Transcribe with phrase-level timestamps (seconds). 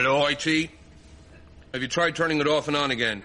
[0.00, 0.70] Hello, IT?
[1.74, 3.20] Have you tried turning it off and on again?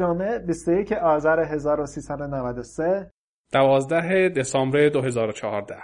[0.00, 3.10] جمعه 21 آذر 1393
[3.52, 5.76] 12 دسامبر 2014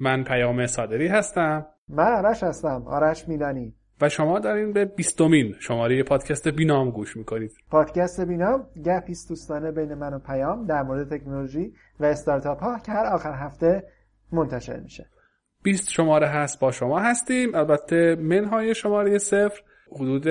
[0.00, 1.66] من پیام صادری هستم.
[1.88, 7.52] من آرش هستم آرش میدانی و شما دارین به بیستمین شماره پادکست بینام گوش می‌کنید.
[7.70, 12.92] پادکست بینام است دوستانه بین من و پیام در مورد تکنولوژی و استارتاپ ها که
[12.92, 13.84] هر آخر هفته
[14.32, 15.06] منتشر میشه.
[15.62, 17.54] 20 شماره هست با شما هستیم.
[17.54, 20.26] البته منهای شماره صفر حدود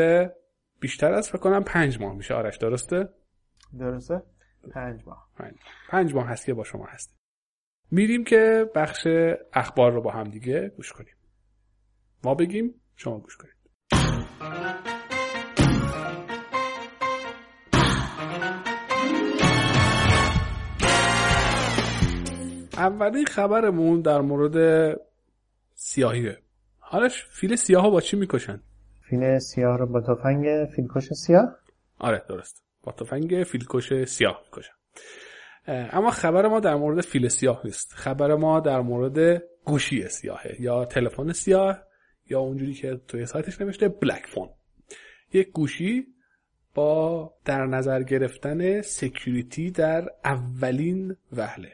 [0.83, 2.33] بیشتر از فکر کنم پنج ماه میشه.
[2.33, 3.09] آرش درسته؟
[3.79, 4.23] درسته؟
[4.71, 5.29] پنج ماه.
[5.35, 5.55] پنج,
[5.89, 7.17] پنج ماه هست که با شما هستیم.
[7.91, 9.07] میریم که بخش
[9.53, 11.15] اخبار رو با هم دیگه گوش کنیم.
[12.23, 13.53] ما بگیم شما گوش کنید.
[22.73, 24.57] اولین خبرمون در مورد
[25.73, 26.37] سیاهیه.
[26.79, 28.61] حالش فیل سیاه ها با چی می‌کشن؟
[29.13, 31.55] فیل سیاه رو با تفنگ فیلکش سیاه؟
[31.99, 32.63] آره درست.
[32.83, 34.73] با تفنگ فیلکش سیاه می‌کشن
[35.67, 37.93] اما خبر ما در مورد فیل سیاه نیست.
[37.93, 41.83] خبر ما در مورد گوشی سیاهه یا تلفن سیاه
[42.29, 44.49] یا اونجوری که توی سایتش نوشته Blackphone.
[45.33, 46.07] یک گوشی
[46.75, 51.71] با در نظر گرفتن security در اولین وهله.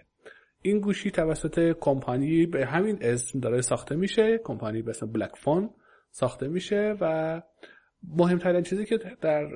[0.62, 5.70] این گوشی توسط کمپانی به همین اسم داره ساخته میشه کمپانی به اسم Blackphone.
[6.12, 7.42] ساخته میشه و
[8.04, 9.48] مهمترین چیزی که در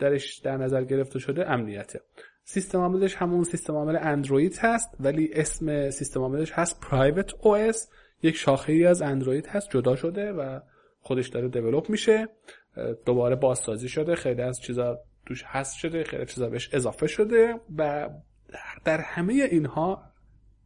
[0.00, 2.00] درش در نظر گرفته شده امنیته.
[2.44, 7.90] سیستم عاملش همون سیستم عامل اندروید هست ولی اسم سیستم عاملش هست PrivatOS
[8.22, 10.60] یک شاخه ای از اندروید هست جدا شده و
[11.00, 12.28] خودش داره develop میشه.
[13.06, 18.10] دوباره بازسازی شده خیلی از چیزا توش هست شده خیلی چیزا بهش اضافه شده و
[18.84, 20.02] در همه اینها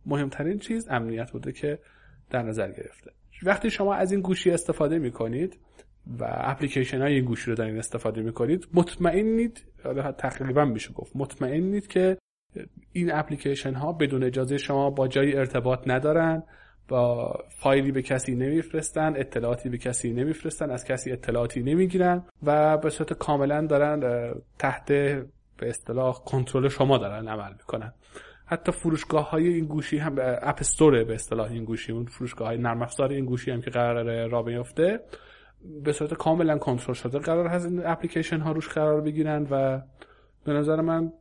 [0.06, 1.78] مهمترین چیز امنیت بوده که
[2.30, 3.10] در نظر گرفته.
[3.42, 5.58] وقتی شما از این گوشی استفاده می‌کنید
[6.18, 9.64] و اپلیکیشن های این گوشی رو دارین استفاده می‌کنید مطمئنید
[10.18, 12.18] تقریبا میشه گفت مطمئنید که
[12.92, 16.42] این اپلیکیشن ها بدون اجازه شما با جایی ارتباط ندارن
[16.88, 22.90] با فایلی به کسی نمیفرستن اطلاعاتی به کسی نمیفرستن از کسی اطلاعاتی نمی‌گیرن و به
[22.90, 24.92] صورت کاملا دارن تحت
[25.56, 27.92] به اصطلاح کنترل شما دارن عمل می‌کنن.
[28.46, 32.58] حتی فروشگاه های این گوشی هم اپ استور به اصطلاح این گوشی اون فروشگاه های
[32.58, 35.00] نرم افزار این گوشی هم که قرار را بیفته
[35.84, 39.82] به صورت کاملا کنترل شده قرار هست این اپلیکیشن ها روش قرار بگیرن و
[40.44, 41.12] به نظر من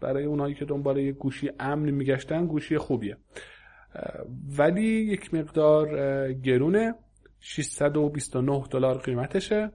[0.00, 3.16] برای اونایی که دنبال یک گوشی امن میگشتن گوشی خوبیه.
[4.58, 5.88] ولی یک مقدار
[6.32, 6.94] گرونه.
[7.40, 9.72] 629 دلار قیمتشه.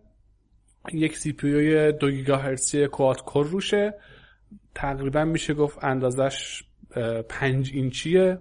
[0.93, 3.93] یک CPU 2 گیگاهرتزی quad core روشه.
[4.75, 6.63] تقریبا میشه گفت اندازش
[7.29, 8.37] 5 اینچیه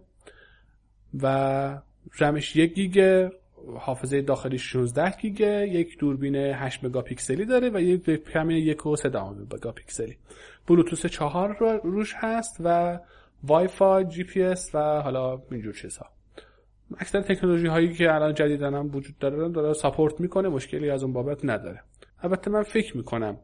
[1.22, 1.78] و
[2.20, 3.30] رمش یک گیگه
[3.78, 9.08] حافظه داخلی 16 گیگه یک دوربین 8 مگاپیکسلی داره و یک کمی یک و 3
[9.52, 10.16] مگاپیکسلی.
[10.66, 12.98] بلوتوث 4 روش هست و
[13.42, 16.06] وای فای جی پی اس و حالا اینجور چیزها.
[16.98, 21.12] اکثر تکنولوژی هایی که الان جدیدن هم وجود داره داره support می‌کنه مشکلی از اون
[21.12, 21.80] بابت نداره.
[22.22, 23.36] البته من فکر می‌کنم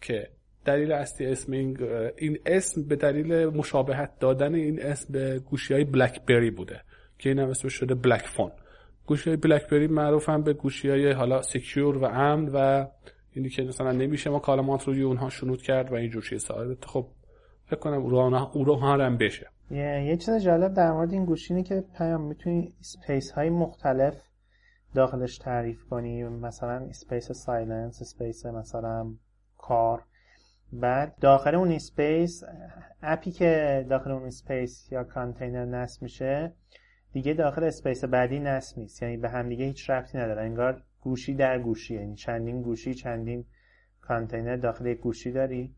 [0.00, 0.28] که
[0.64, 1.78] دلیل اصلی اسم این,
[2.16, 6.80] این اسم به دلیل مشابهت دادن این اسم به گوشی های BlackBerry بوده
[7.18, 8.50] که این هم اسمش شده Blackphone.
[9.06, 12.86] گوشی های BlackBerry معروف هم به گوشی های حالا secure و امن و
[13.32, 17.06] اینی که مثلا نمیشه مکالمات روی اونها شنود کرد و اینجور چیزها خب
[17.66, 18.02] فکر کنم
[18.52, 19.50] او رو هم بشه.
[19.70, 24.22] یه, یه چیز جالب در مورد این گوشی اینه که پیام می‌تونی space های مختلف
[24.94, 26.24] داخلش تعریف کنی.
[26.24, 29.14] مثلا space silence space مثلا
[29.58, 30.02] کار.
[30.80, 32.44] بعد داخل اون space
[33.02, 36.52] app ی که داخل اون space یا کانتینر نصب میشه
[37.12, 39.02] دیگه داخل space بعدی نصب نیست.
[39.02, 40.42] یعنی به هم دیگه هیچ ربطی نداره.
[40.42, 43.44] انگار گوشی در گوشی یعنی چندین گوشی چندین
[44.00, 45.74] کانتینر داخل یک گوشی داری.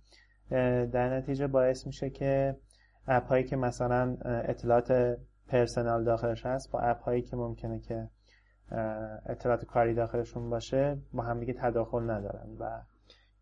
[0.92, 2.56] در نتیجه باعث میشه که
[3.06, 8.08] app هایی که مثلا اطلاعات personal داخلش هست با app هایی که ممکنه که
[9.26, 12.82] اطلاعات کاری داخلشون باشه با هم دیگه تداخل ندارن و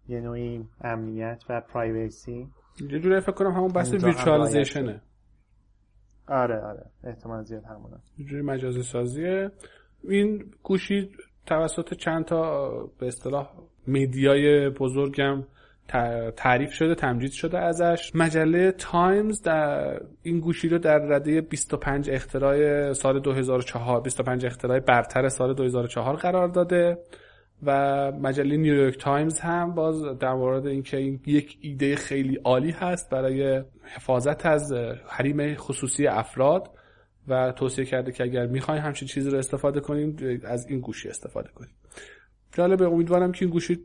[0.08, 2.48] یه نوعی امنیت و privacy
[2.80, 5.00] یه جوری فکر کنم همون بحث virtualization ه
[6.28, 6.86] آره آره.
[7.04, 7.96] احتمال زیاد همونه.
[8.18, 9.50] یه جوری مجازی سازیه.
[10.08, 11.10] این گوشی
[11.46, 13.50] توسط چند تا به اصطلاح
[13.86, 15.44] media ی بزرگم
[16.36, 18.12] تعریف شده تمجید شده ازش.
[18.14, 25.28] مجله تایمز در این گوشی رو در رده 25 اختراع سال 2004 25 اختراع برتر
[25.28, 26.98] سال 2004 قرار داده.
[27.66, 33.10] و مجله نیویورک تایمز هم باز در مورد اینکه این یک ایده خیلی عالی هست
[33.10, 34.72] برای حفاظت از
[35.06, 36.70] حریم خصوصی افراد
[37.28, 41.48] و توصیه کرده که اگر می‌خواین همچین چیزی رو استفاده کنیم از این گوشی استفاده
[41.54, 41.74] کنیم
[42.52, 43.78] جالبه امیدوارم که این گوشی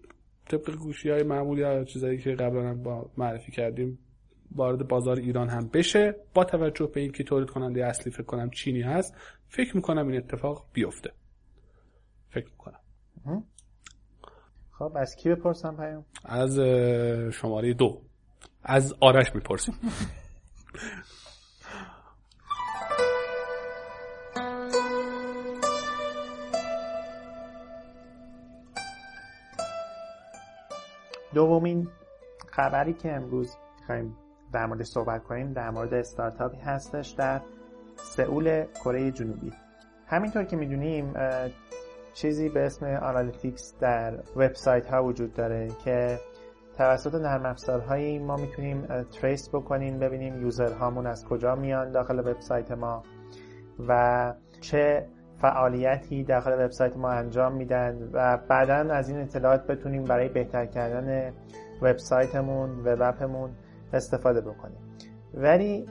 [0.49, 3.99] طبق گوشی های معمولی یا چیزایی که قبلا با معرفی کردیم
[4.51, 6.15] وارد بازار ایران هم بشه.
[6.33, 9.15] با توجه به اینکه تولید کننده اصلی فکر کنم چینی هست
[9.47, 11.11] فکر می‌کنم این اتفاق بیفته.
[12.29, 12.79] فکر می‌کنم.
[14.79, 16.59] خب از کی بپرسم پیام؟ از
[17.33, 18.01] شماره دو.
[18.63, 19.75] از آرش می‌پرسیم.
[31.33, 31.87] دومین
[32.51, 34.17] خبری که امروز می‌خوایم
[34.53, 37.41] در مورد صحبت کنیم در مورد استارتاپی هستش در
[37.95, 39.53] سئول کره جنوبی.
[40.07, 41.13] همینطور که می‌دونیم
[42.21, 46.19] چیزی به اسم analytics در وبسایت ها وجود داره که
[46.77, 52.71] توسط نرم افزارهایی ما می‌تونیم trace بکنیم ببینیم user هامون از کجا میان داخل وبسایت
[52.71, 53.04] ما
[53.88, 55.07] و چه
[55.42, 61.33] فعالیتی داخل وبسایت ما انجام میدن و بعدا از این اطلاعات بتونیم برای بهتر کردن
[61.81, 63.51] وبسایتمون و app مون
[63.94, 64.77] استفاده بکنیم.
[65.33, 65.86] ولی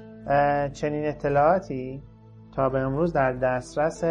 [0.72, 2.02] چنین اطلاعاتی
[2.56, 4.04] تا به امروز در دسترس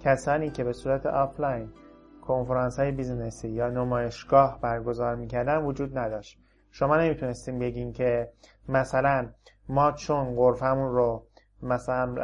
[0.00, 1.72] کسانی که به صورت آفلاین
[2.22, 6.38] کنفرانس های business ی یا نمایشگاه برگزار می‌کردن وجود نداشت.
[6.70, 8.32] شما نمی‌تونستیم بگیم که
[8.68, 9.28] مثلا
[9.68, 11.26] ما چون غرفمون رو
[11.62, 12.14] مثلا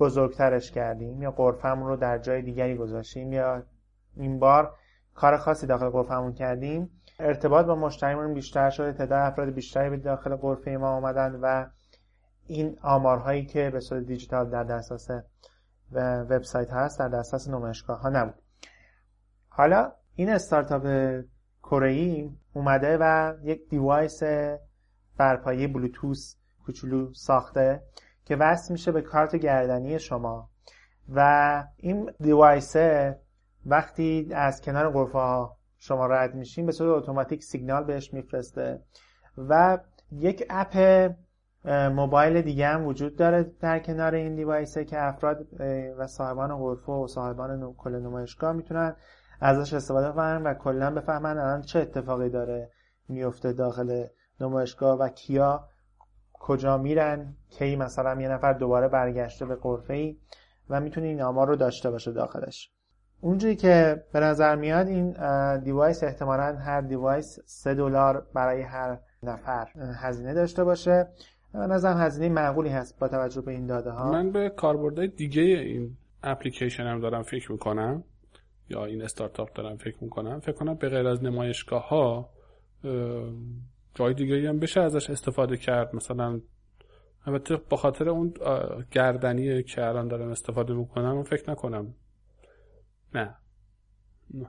[0.00, 3.62] بزرگترش کردیم یا غرفمون رو در جای دیگری گذاشتیم یا
[4.16, 4.74] این بار
[5.14, 6.90] کار خاصی داخل قرفمون کردیم
[7.20, 11.66] ارتباط با مشتریمون بیشتر شده تعداد افراد بیشتری به داخل قرفه ما آمدن و
[12.46, 15.10] این آمارهایی که به صورت دیجیتال در دسترس
[15.92, 18.42] وبسایت هست در دسترس نمایشگاه ها نبود.
[19.48, 20.82] حالا این استارتاپ
[21.62, 24.22] کره اومده و یک دیوایس
[25.16, 27.82] برپایی بلوتوس کوچولو ساخته
[28.24, 30.50] که وصل میشه به کارت گردنی شما.
[31.14, 32.76] و این دیوایس
[33.66, 38.82] وقتی از کنار غرفه ها شما رد میشین به صورت اتوماتیک سیگنال بهش میفرسته
[39.38, 39.78] و
[40.12, 41.10] یک اپ
[41.66, 45.46] موبایل دیگه هم وجود داره در کنار این دیوایسه که افراد
[45.98, 48.96] و صاحبان غرفه و صاحبان کل نمایشگاه می‌تونن
[49.40, 52.70] ازش استفاده کنن و کلا بفهمن الان چه اتفاقی داره
[53.08, 54.04] میفته داخل
[54.40, 55.68] نمایشگاه و کیا
[56.32, 60.16] کجا میرن کی مثلا یه نفر دوباره برگشته به غرفه ای
[60.70, 62.70] و می‌تونه این آمار رو داشته باشه داخلش.
[63.20, 65.16] اونجوری که به نظر میاد این
[65.58, 69.68] device احتمالا هر device سه دلار برای هر نفر
[70.00, 71.08] هزینه داشته باشه.
[71.56, 75.42] به نظرم هزینه معقولی هست با توجه به این داده ها من به کاربردهای دیگه
[75.42, 78.04] این اپلیکیشن هم دارم فکر می‌کنم
[78.68, 80.40] یا این استارتاپ دارم فکر می‌کنم.
[80.40, 82.30] فکر کنم به غیر از نمایشگاه ها
[83.94, 85.96] جای دیگه هم بشه ازش استفاده کرد.
[85.96, 86.40] مثلا
[87.26, 88.34] البته با خاطر اون
[88.90, 91.94] گردنی که الان دارم استفاده می‌کنم فکر نکنم.
[93.14, 93.34] نه.
[94.34, 94.46] نه.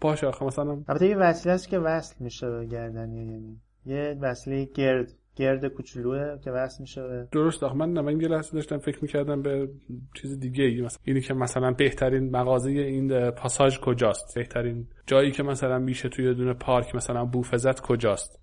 [0.00, 4.64] باشه آخه مثلا البته یه وسیله است که وصل میشه به گردنی یعنی یه وسیله
[4.64, 5.12] گرد.
[5.36, 9.68] گرد کوچولوه که وصل میشه درست آخه من من یه لحظه داشتم فکر می‌کردم به
[10.14, 15.42] چیز دیگه ای مثلا اینی که مثلا بهترین مغازه این پاساژ کجاست؟ بهترین جایی که
[15.42, 18.40] مثلا میشه توی دونه پارک مثلا بوفزت کجاست؟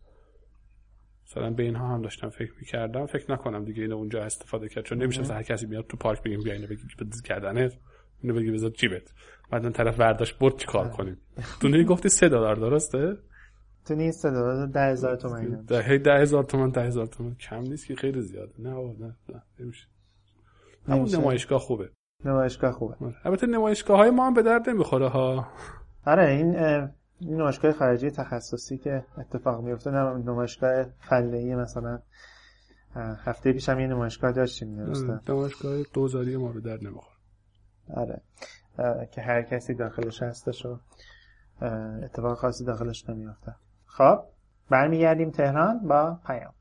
[1.27, 3.05] مثلا به اینها هم داشتم فکر می‌کردم.
[3.05, 6.23] فکر نکنم دیگه اینو اونجا استفاده کرد چون نمیشه مثلا هر کسی میاد تو پارک
[6.23, 6.81] بگیم بیا اینو بگی
[7.25, 7.69] کردنه
[8.23, 9.13] اینو بگی بذار جیبت
[9.51, 11.17] بعد اون طرف برداشت برد چیکار کنیم؟
[11.61, 13.17] تو گفتی 3 دلار درسته؟
[13.85, 17.87] تو نیست دلار ده هزار تومن ده ده هزار تومن ده هزار تومن کم نیست
[17.87, 19.87] که خیلی زیاده نه نه نه نمیشه.
[20.87, 21.89] همون نمایشگاه خوبه.
[22.25, 22.95] نمایشگاه خوبه.
[23.25, 25.47] البته نمایشگاه های ما هم به درد نمی‌خوره ها.
[26.05, 26.55] آره این
[27.19, 31.99] این نمایشگاه خارجی تخصصی که اتفاق میفته نه نمایشگاه فله مثلا.
[32.95, 35.19] هفته پیش هم یه نمایشگاه داشتیم درسته.
[35.29, 37.17] نمایشگاه دوزاری ما به درد نمی‌خوره.
[37.93, 38.21] آره.
[39.11, 40.77] که هر کسی داخلش هستش و
[42.03, 43.55] اتفاق خاصی داخلش نمیافته.
[43.97, 44.19] خب
[44.69, 46.53] برمیگردیم تهران با پیام.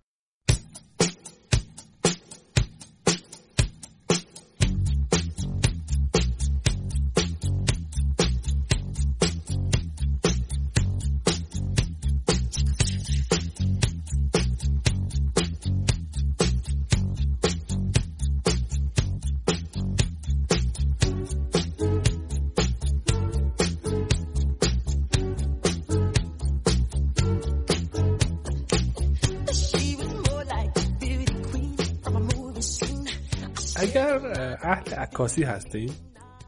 [35.02, 35.90] عکاسی هستین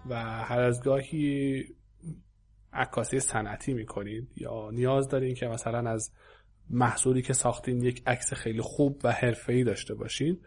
[0.09, 1.65] و هر از گاهی
[2.73, 6.13] عکاسی صنعتی می‌کنید یا نیاز دارین که مثلا از
[6.71, 10.41] محصولی که ساختین یک عکس خیلی خوب و حرفه‌ای داشته باشین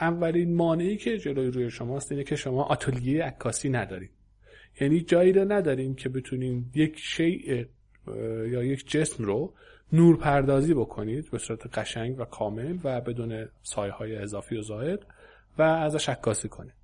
[0.00, 4.10] اولین مانعی که جلوی روی شماست اینه که شما آتلیه عکاسی ندارید
[4.80, 7.64] یعنی جایی رو نداریم که بتونین یک شیء
[8.46, 9.54] یا یک جسم رو
[9.92, 15.00] نور پردازی بکنید به صورت قشنگ و کامل و بدون سایه های اضافی و زائد
[15.58, 16.83] و ازش عکاسی کنید.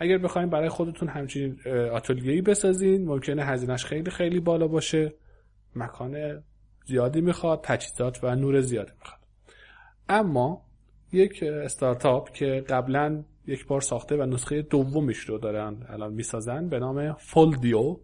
[0.00, 1.60] اگر بخوایم برای خودتون همچین
[1.92, 5.14] آتلیه‌ای بسازین ممکنه هزینهش خیلی خیلی بالا باشه.
[5.76, 6.42] مکان
[6.86, 9.20] زیادی می‌خواد تجهیزات و نور زیادی می‌خواد.
[10.08, 10.62] اما
[11.12, 16.78] یک استارتاپ که قبلا یک بار ساخته و نسخه دومش رو دارن الان می‌سازن به
[16.78, 17.96] نام فولدیو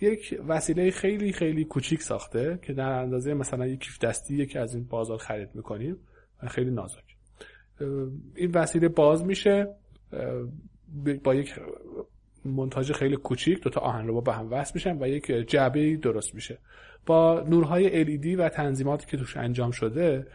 [0.00, 4.74] یک وسیله خیلی خیلی کوچیک ساخته که در اندازه مثلا یک کیف دستی که از
[4.74, 5.96] این بازار خرید می‌کنیم
[6.42, 7.04] و خیلی نازک.
[8.34, 9.74] این وسیله باز میشه.
[11.24, 11.54] با یک
[12.44, 16.58] منتاج خیلی کوچیک دو تا آهن با هم وصل میشن و یک جعبه درست میشه.
[17.06, 20.26] با نورهای LED و تنظیماتی که توش انجام شده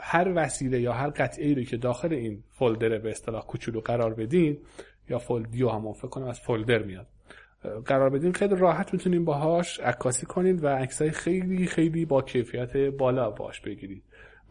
[0.00, 4.58] هر وسیله یا هر قطعه رو که داخل این فولدر به اصطلاح کوچولو قرار بدین
[5.08, 7.06] یا فولدیو هم فکر کنم از فولدر میاد
[7.84, 13.30] قرار بدین خیلی راحت می‌تونین باهاش عکاسی کنین و عکسای خیلی خیلی با کیفیت بالا
[13.30, 14.02] باش بگیرید.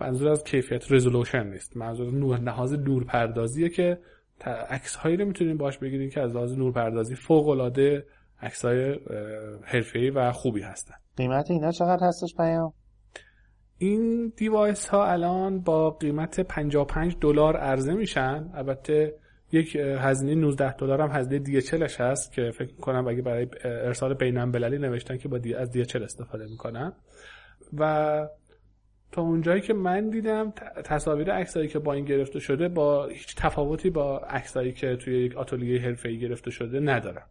[0.02, 1.78] منظور از کیفیت رزولوشن نیست.
[1.78, 3.98] منظور نور نهاز نور پردازیه که
[4.48, 8.06] عکس هایی رو می‌تونین باش بگیرین که از لحاظ نور پردازی فوق العاده
[8.42, 9.00] عکس های
[9.64, 10.96] حرفه‌ای و خوبی هستن.
[11.18, 12.74] قیمت اینا چقدر هستش پیام؟
[13.78, 18.50] این دیوایس ها الان با قیمت 55 دلار عرضه میشن.
[18.54, 19.16] البته
[19.52, 21.62] یک هزینه 19 دلار هم هزینه دی
[22.00, 25.82] هست که فکر کنم اگه برای ارسال بین المللی نوشتن که با دی از دی
[25.82, 26.94] استفاده می‌کنن.
[27.74, 28.28] و
[29.12, 30.54] تا اونجایی که من دیدم
[30.86, 35.38] تصاویر عکسایی که با این گرفته شده با هیچ تفاوتی با عکسایی که توی یک
[35.38, 37.24] آتلیه حرفه‌ای گرفته شده ندارن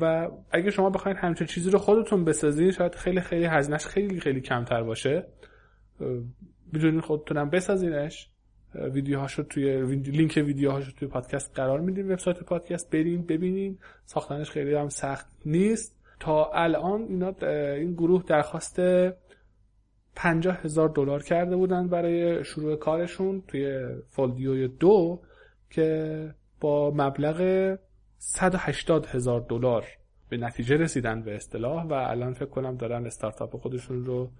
[0.00, 4.40] و اگه شما بخواید همچین چیزی رو خودتون بسازین شاید خیلی خیلی هزینهش خیلی خیلی
[4.40, 5.26] کمتر باشه.
[6.74, 8.28] بدونین خودتونم بسازینش.
[8.74, 13.78] ویدیوهاشو توی لینک ویدیوهاشو توی پادکست قرار میدیم وبسایت پادکست برین ببینین.
[14.04, 15.96] ساختنش خیلی هم سخت نیست.
[16.20, 17.34] تا الان اینا
[17.74, 18.80] این گروه درخواست
[20.16, 25.20] پنجاه هزار دلار کرده بودن برای شروع کارشون توی فولدیو دو
[25.70, 27.76] که با مبلغ
[28.18, 29.86] 180 هزار دلار
[30.28, 34.30] به نتیجه رسیدن به اصطلاح و الان فکر کنم دارن استارتاپ خودشون رو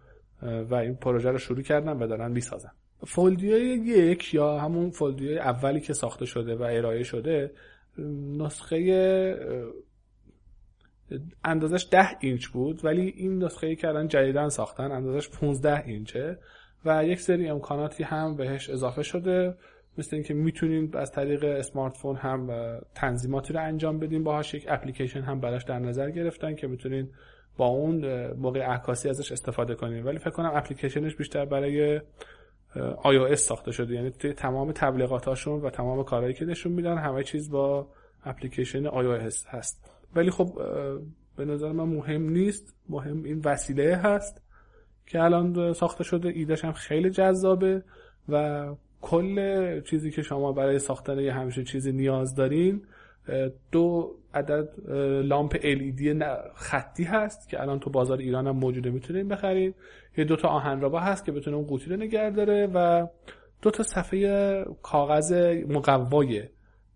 [0.42, 2.70] و این پروژه رو شروع کردن و دارن می‌سازن
[3.06, 7.52] فولدیو یک یا همون فولدیو اولی که ساخته شده و ارائه شده
[8.38, 8.76] نسخه
[11.44, 16.38] اندازش ده اینچ بود ولی این نسخه که الان جدیدن ساختن اندازش 15 اینچه
[16.84, 19.54] و یک سری امکاناتی هم بهش اضافه شده.
[19.98, 22.50] مثل اینکه می‌تونین از طریق اسمارت فون هم
[22.94, 24.24] تنظیماتی رو انجام بدین.
[24.24, 27.08] باهاش یک اپلیکیشن هم براش در نظر گرفتن که می‌تونین
[27.56, 30.04] با اون موقع عکاسی ازش استفاده کنین.
[30.04, 32.00] ولی فکر کنم اپلیکیشنش بیشتر برای
[33.04, 33.94] iOS ساخته شده.
[33.94, 37.86] یعنی توی تمام تبلیغاتاشون و تمام کارهایی که نشون میدن همه چیز با
[38.24, 39.91] اپلیکیشن iOS هست.
[40.16, 40.58] ولی خب
[41.36, 42.74] به نظر من مهم نیست.
[42.88, 44.42] مهم این وسیله هست
[45.06, 46.28] که الان ساخته شده.
[46.28, 47.82] ایدش هم خیلی جذابه
[48.28, 48.66] و
[49.00, 52.82] کل چیزی که شما برای ساختن یه همچین چیزی نیاز دارین
[53.72, 54.68] دو عدد
[55.24, 59.74] لامپ LED خطی هست که الان تو بازار ایران هم موجوده می‌تونین بخرین.
[60.16, 63.06] یه دوتا آهن رابا هست که بتونه اون قوطی رو نگه داره و
[63.62, 65.32] دو تا صفحه کاغذ
[65.68, 66.42] مقوای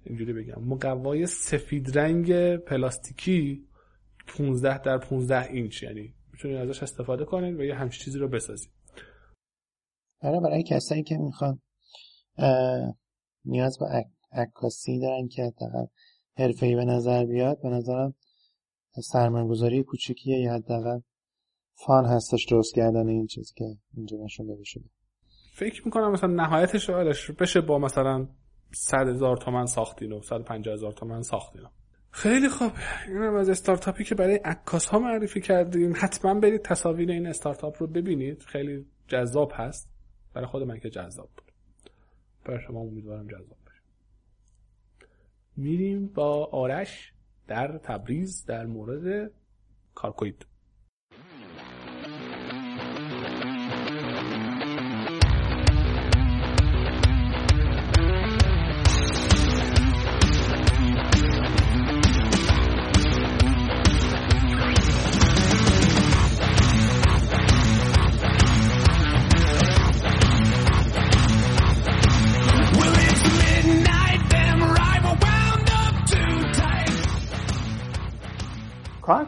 [0.06, 0.64] اینجوری بگم.
[0.64, 3.68] مقوای سفید رنگ پلاستیکی
[4.26, 5.82] 15 در 15 اینچ.
[5.82, 8.70] یعنی می‌تونید ازش استفاده کنید و یه همچین چیزی رو بسازید.
[10.22, 11.60] برای برای کسایی که می‌خوان
[13.44, 13.86] نیاز به
[14.32, 15.86] عکاسی دارن که حداقل
[16.36, 18.14] حرفه‌ای به نظر بیاد به نظرم
[19.02, 21.00] سرمایه‌گذاری کوچیکیه یا حداقل
[21.74, 23.64] فان هستش درست کردن این چیزی که
[23.96, 24.84] اینجا نشون داده شده.
[25.54, 26.90] فکر می‌کنم مثلا نهایتش
[27.30, 28.28] بشه با مثلا
[28.72, 31.62] 100 هزار تومن ساختین و 150 هزار تومن ساختین
[32.16, 32.72] خیلی خوب.
[33.08, 37.86] اینم از استارتاپی که برای عکاس ها معرفی کردیم حتما برید تصاویر این استارتاپ رو
[37.86, 38.42] ببینید.
[38.42, 39.90] خیلی جذاب هست.
[40.34, 41.52] برای خود من که جذاب بود.
[42.44, 43.82] برای شما امیدوارم جذاب باشه.
[45.56, 47.12] میریم با آرش
[47.46, 49.30] در تبریز در مورد
[49.94, 50.46] کارکوید.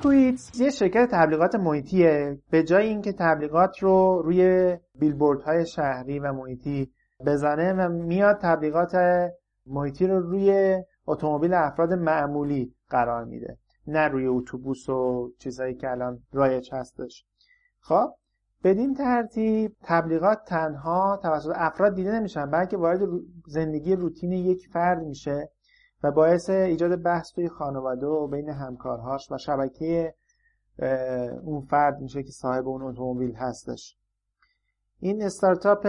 [0.02, 2.38] کارکویت یه شرکت تبلیغات محیطیه.
[2.50, 6.92] به جای اینکه تبلیغات رو روی بیلبوردهای شهری و محیطی
[7.26, 8.96] بزنه و میاد تبلیغات
[9.66, 13.58] محیطی رو روی اتومبیل افراد معمولی قرار میده.
[13.86, 17.24] نه روی اتوبوس و چیزهایی که الان رایج هستش.
[17.80, 18.10] خب
[18.64, 23.00] بدین ترتیب تبلیغات تنها توسط افراد دیده نمیشن بلکه وارد
[23.46, 25.48] زندگی روتین یک فرد میشه.
[26.02, 30.14] و باعث ایجاد بحث توی خانواده و بین همکارهاش و شبکه
[31.42, 33.96] اون فرد میشه که صاحب اون اتومبیل هستش.
[35.00, 35.86] این استارتاپ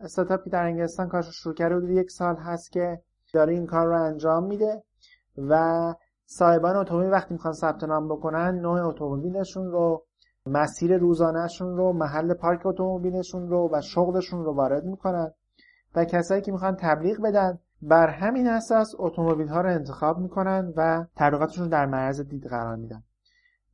[0.00, 3.00] استارتاپی در انگلستان کارش شروع کرده بود یک سال هست که
[3.34, 4.82] داره این کار رو انجام میده
[5.38, 5.94] و
[6.26, 10.04] صاحبان اتومبیل وقتی می‌خوان ثبت نام بکنن نوع اتومبیلشون رو
[10.46, 15.32] مسیر روزانهشون رو محل پارک اتومبیلشون رو و شغلشون رو وارد می‌کنن
[15.94, 21.04] و کسایی که می‌خوان تبلیغ بدن بر همین اساس اتومبیل ها رو انتخاب می‌کنن و
[21.16, 23.02] تبلیغاتشون در معرض دید قرار میدن.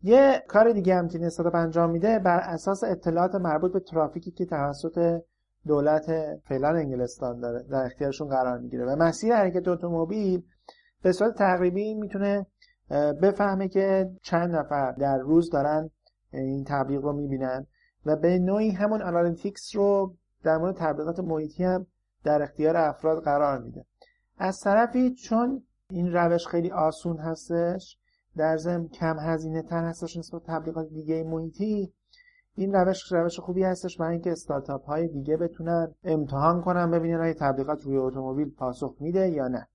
[0.03, 4.47] یه کار دیگه هم که استارتاپ انجام میده بر اساس اطلاعات مربوط به ترافیکی که
[4.47, 5.21] توسط
[5.67, 6.07] دولت
[6.49, 8.85] فعلا انگلستان داره در اختیارشون قرار می‌گیره.
[8.85, 10.43] و مسیر حرکت اتومبیل
[11.03, 12.47] به صورت تقریبی می‌تونه
[13.23, 15.91] بفهمه که چند نفر در روز دارن
[16.33, 17.67] این تبلیغ رو می‌بینن
[18.07, 21.87] و به نوعی همون analytics رو در مورد تبلیغات محیطی هم
[22.25, 23.85] در اختیار افراد قرار میده.
[24.39, 27.99] از طرفی چون این روش خیلی آسون هستش
[28.37, 31.93] در ضمن کم هزینه تر هستش نسبت تبلیغات دیگه محیطی
[32.57, 37.35] این روش روش خوبی هستش برای اینکه استارتاپ های دیگه بتونن امتحان کنن ببینن آیا
[37.35, 39.69] تبلیغات روی اتومبیل پاسخ میده یا نه.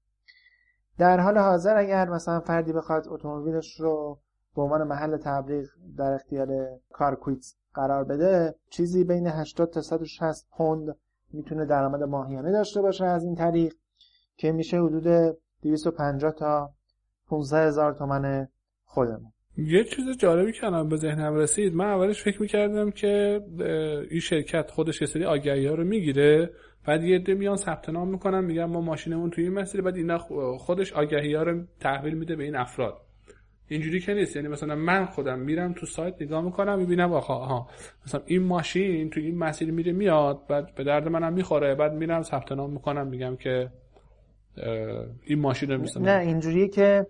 [0.97, 4.19] در حال حاضر اگر مثلا فردی بخواد اتومبیلش رو
[4.55, 5.65] به عنوان محل تبلیغ
[5.97, 6.47] در اختیار
[6.91, 10.95] کارکویت قرار بده چیزی بین 80 تا 160 پوند
[11.33, 13.73] می‌تونه درآمد ماهیانه داشته باشه از این طریق.
[14.39, 16.69] که میشه حدود 250 تا
[17.27, 18.47] 15 هزار تومن
[18.85, 19.31] خودمون.
[19.57, 23.41] یه چیز جالبی که الان به ذهنم رسید من اولش فکر می‌کردم که
[24.09, 26.49] این شرکت خودش یه سری آگهی ها رو می‌گیره
[26.85, 30.17] بعد یه عده میان ثبت نام می‌کنن میگن ما ماشینمون توی این مسیر بعد اینا
[30.57, 32.97] خودش آگهی ها رو تحویل میده به این افراد.
[33.67, 34.35] اینجوری که نیست.
[34.35, 37.67] یعنی مثلا من خودم میرم تو سایت نگاه می‌کنم می‌بینم آخه ها
[38.05, 42.21] مثلا این ماشین تو این مسیر میره میاد بعد به درد منم می‌خوره بعد میرم
[42.21, 43.71] ثبت نام می‌کنم میگم که
[45.23, 47.07] این ماشین رو نه اینجوریه که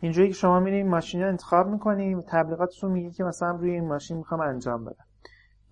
[0.00, 4.16] اینجوری که شما میرین ماشین رو انتخاب می‌کنیم تبلیغاتتون میگه که مثلا روی این ماشین
[4.16, 5.04] می‌خوام انجام بدم.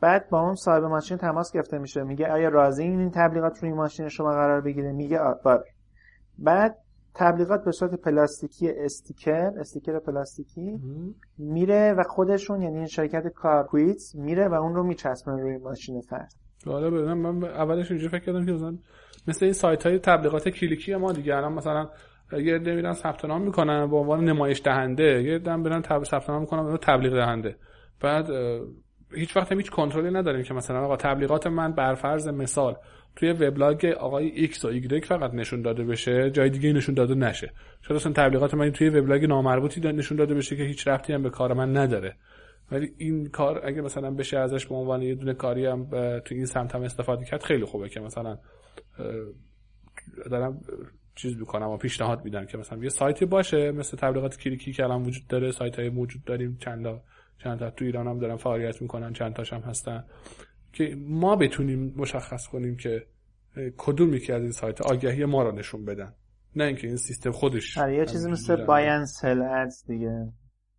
[0.00, 3.76] بعد با اون صاحب ماشین تماس گرفته میشه میگه آیا راضی این تبلیغات روی این
[3.76, 5.64] ماشین شما قرار بگیره؟ میگه آره
[6.38, 6.78] بعد
[7.14, 10.80] تبلیغات به صورت پلاستیکی استیکر استیکر پلاستیکی
[11.38, 16.32] میره و خودشون یعنی این شرکت کارکویت میره و اون رو میچسبن روی ماشین فرد.
[16.66, 18.78] حالا من اولش اینجوری فکر کردم که مثلا
[19.28, 21.36] مثل این سایت های تبلیغات کلیکی ما دیگه.
[21.36, 21.88] الان مثلا
[22.32, 26.40] یه عده میرن ثبت نام می‌کنن به عنوان نمایش دهنده یه عده برن ثبت نام
[26.40, 27.56] می‌کنن به تبلیغ دهنده.
[28.00, 28.30] بعد
[29.14, 32.76] هیچ وقت هم هیچ کنترلی نداریم که مثلا آقا تبلیغات من بر فرض مثال
[33.16, 37.52] توی وبلاگ آقای ایکس و ایگرگ فقط نشون داده بشه جای دیگه نشون داده نشه.
[37.82, 41.30] شاید اصلا تبلیغات من توی وبلاگ نامربوطی نشون داده بشه که هیچ ربطی هم به
[41.30, 42.16] کار من نداره؟
[42.72, 45.86] ولی این کار اگه مثلا بشه ازش به عنوان یه دونه کاری هم
[46.24, 48.38] تو این سمت هم استفاده کرد خیلی خوبه که مثلا
[50.30, 50.60] دارم
[51.14, 55.02] چیز می‌کنم و پیشنهاد میدم که مثلا یه سایتی باشه مثل تبلیغات کلیکی که الان
[55.02, 56.86] وجود داره سایت های موجود داریم چند
[57.38, 60.04] چند تا تو ایران هم دارن فعالیت می‌کنن چند تاش هم هستن.
[60.72, 63.06] که ما بتونیم مشخص کنیم که
[63.76, 66.14] کدوم یکی از این سایت آگهی ما رو نشون بدن.
[66.56, 70.32] نه اینکه این سیستم خودش آره یه چیزی مثل باین سل ادز دیگه.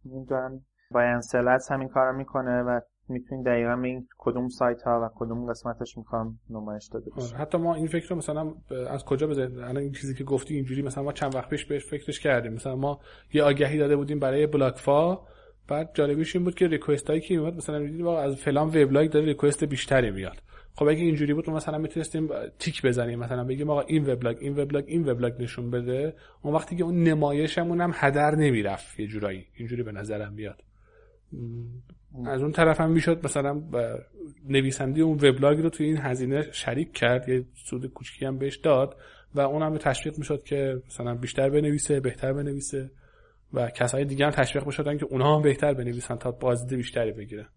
[0.06, 2.80] می‌دونم باین سل ادز همین کارو می‌کنه و
[3.10, 7.36] می‌تونید دقیقا این کدوم سایت ها و کدوم قسمتش می‌خوام نمایش داده بشه.
[7.36, 8.54] حتی ما این فکر رو مثلا
[8.90, 11.86] از کجا بزنیم الان این چیزی که گفتی اینجوری مثلا ما چند وقت پیش بهش
[11.86, 12.54] فکرش کردیم.
[12.54, 13.00] مثلا ما
[13.34, 15.20] یه آگهی داده بودیم برای بلاکفا
[15.68, 19.26] بعد جالبیش این بود که ریکوست هایی که میاد مثلا می‌دید از فلان وبلاگ داره
[19.26, 20.38] ریکوست بیشتری میاد.
[20.76, 23.20] خب اگه اینجوری بود مثلا می‌تونستیم تیک بزنیم.
[23.20, 26.16] مثلا بگیم آقا این وبلاگ این وبلاگ این وبلاگ نشون بده.
[26.42, 29.46] اون وقتی که اون نمایشمون هم هدر نمی‌رفت یه جورایی.
[29.54, 30.64] اینجوری به نظرم بیاد.
[32.26, 33.62] از اون طرف هم می‌شد مثلا
[34.50, 38.98] نویسنده اون وبلاگ رو توی این هزینه شریک کرد یه سود کوچکی هم بهش داد
[39.36, 42.92] و اون هم تشویق می‌شد که مثلا بیشتر بنویسه بهتر بنویسه
[43.54, 47.48] و کسای دیگه هم تشویق می‌شدن که اونها هم بهتر بنویسن تا بازدید بیشتری بگیرن.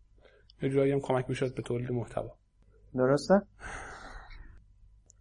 [0.62, 2.36] یه جورایی هم کمک می‌شد به تولید محتوا.
[2.94, 3.34] درسته؟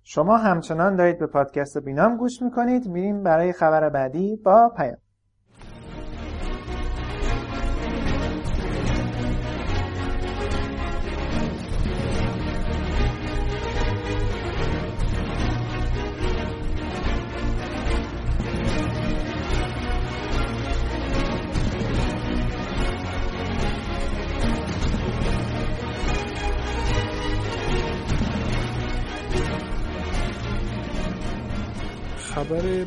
[0.04, 2.88] شما همچنان دارید به پادکست بینام گوش می‌کنید.
[2.88, 4.98] میریم برای خبر بعدی با پیام.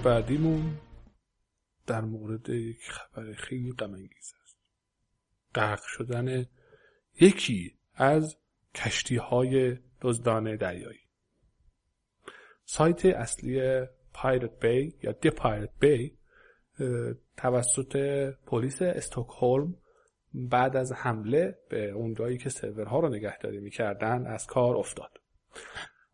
[0.05, 0.79] بعدیمون
[1.87, 4.57] در مورد یک خبر خیلی غم است.
[5.55, 6.47] غرق شدن
[7.21, 8.37] یکی از
[8.75, 10.99] کشتی های دزدان دریایی.
[12.65, 16.19] سایت اصلی پایرت بی یا دی پایرت بی
[17.37, 17.97] توسط
[18.47, 19.77] پلیس استکهلم
[20.35, 25.21] بعد از حمله به اونجایی که سرورها رو نگهداری می‌کردن از کار افتاد.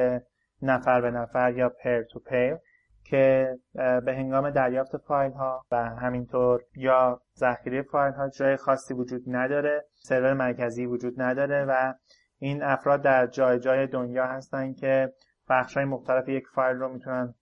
[0.62, 2.56] نفر به نفر یا peer to peer
[3.04, 9.22] که به هنگام دریافت فایل ها و همینطور یا ذخیره فایل ها جای خاصی وجود
[9.26, 11.94] نداره سرور مرکزی وجود نداره و
[12.38, 15.12] این افراد در جای جای دنیا هستن که
[15.48, 17.34] بخش های مختلف یک فایل رو می‌تونن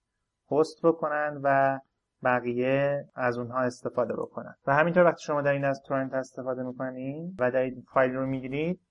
[0.51, 1.79] host بکنن و
[2.23, 4.55] بقیه از اونها استفاده بکنن.
[4.67, 8.81] و همینطور وقتی شما در این از torrent استفاده می‌کنید و این فایل رو می‌گیرید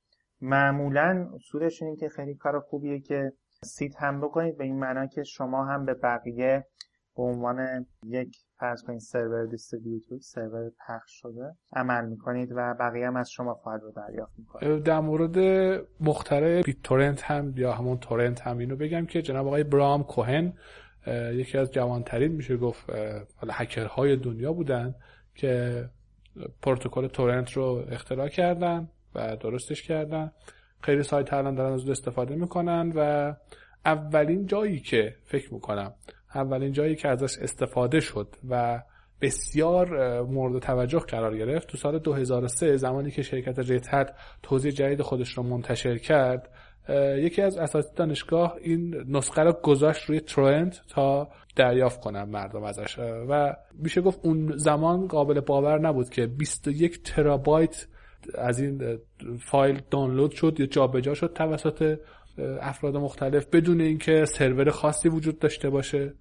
[0.40, 3.32] معمولا اصولش اینه که خیلی کار خوبیه که
[3.64, 6.66] seed هم بکنید به این معنا که شما هم به بقیه
[7.16, 13.16] به عنوان یک فرض کنید سرور distributor سرور پخش شده عمل می‌کنید و بقیه هم
[13.16, 15.38] از شما فایل رو دریافت می‌کنید در مورد
[16.00, 20.52] مخترع بیت تورنت هم یا همون تورنت هم اینو بگم که جناب آقای برام کوهن
[21.32, 22.90] یکی از جوانترین میشه گفت
[23.36, 24.94] حالا هکرهای دنیا بودن
[25.34, 25.84] که
[26.62, 30.32] پروتکل تورنت رو اختراع کردن و درستش کردن.
[30.80, 33.32] خیلی سایت الان دارن از استفاده می‌کنن و
[33.84, 35.94] اولین جایی که فکر می‌کنم
[36.34, 38.82] اولین جایی که ازش استفاده شد و
[39.20, 45.32] بسیار مورد توجه قرار گرفت تو سال 2003 زمانی که شرکت ریتد توضیح جدید خودش
[45.32, 46.50] رو منتشر کرد
[47.18, 52.98] یکی از اساتید دانشگاه این نسخه رو گذاشت روی ترند تا دریافت کنن مردم ازش.
[53.28, 57.86] و میشه گفت اون زمان قابل باور نبود که 21 ترابایت
[58.34, 58.98] از این
[59.38, 61.98] فایل دانلود شد یا جابجا شد توسط
[62.60, 66.14] افراد مختلف بدون اینکه سرور خاصی وجود داشته باشه.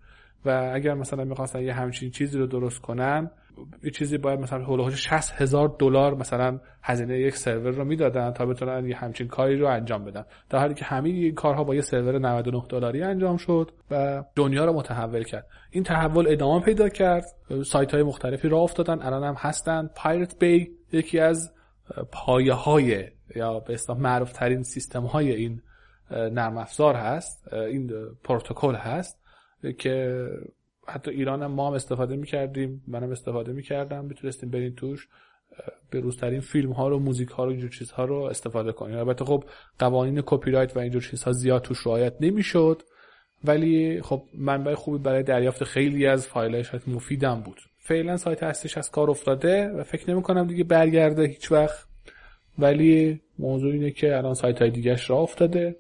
[0.46, 3.32] و اگر مثلا می‌خواستن یه همچین چیزی رو درست کنن
[3.84, 8.46] یه چیزی باید مثلا هولوش 60 هزار دلار مثلا هزینه یک سرور رو می‌دادن تا
[8.46, 10.26] بتونن یه همچین کاری رو انجام بدن.
[10.50, 14.66] در حالی که همین این کارها با یه سرور 99 دلاری انجام شد و دنیا
[14.66, 15.48] رو متحول کرد.
[15.72, 17.26] این تحول ادامه پیدا کرد.
[17.66, 19.02] سایت های مختلفی راه افتادن.
[19.02, 19.90] الان هم هستن.
[19.96, 21.54] پایرت بی یکی از
[22.12, 23.04] پایه های
[23.36, 25.62] یا به اصطلاح معروف ترین سیستم های این
[26.12, 27.54] نرم افزار هست.
[27.54, 27.92] این
[28.24, 29.20] پروتکل هست
[29.78, 30.28] که
[30.86, 35.08] حتی ایران هم ما هم استفاده می‌کردیم منم استفاده می‌کردم می‌تونستیم برین توش
[35.90, 38.98] به روزترین فیلم ها رو موزیک ها رو اینجور چیزها رو استفاده کنیم.
[38.98, 39.44] البته خب
[39.80, 42.82] قوانین کپی رایت و اینجور چیزها زیاد توش رعایت نمی‌شد.
[43.44, 47.62] ولی خب منبع خوبی برای دریافت خیلی از فایل شاید مفیدم بود.
[47.80, 51.86] فعلا سایت هستش از کار افتاده و فکر نمی کنم دیگه برگرده هیچ وقت.
[52.60, 55.76] ولی موضوع اینه که الان سایت های دیگهش راه افتاده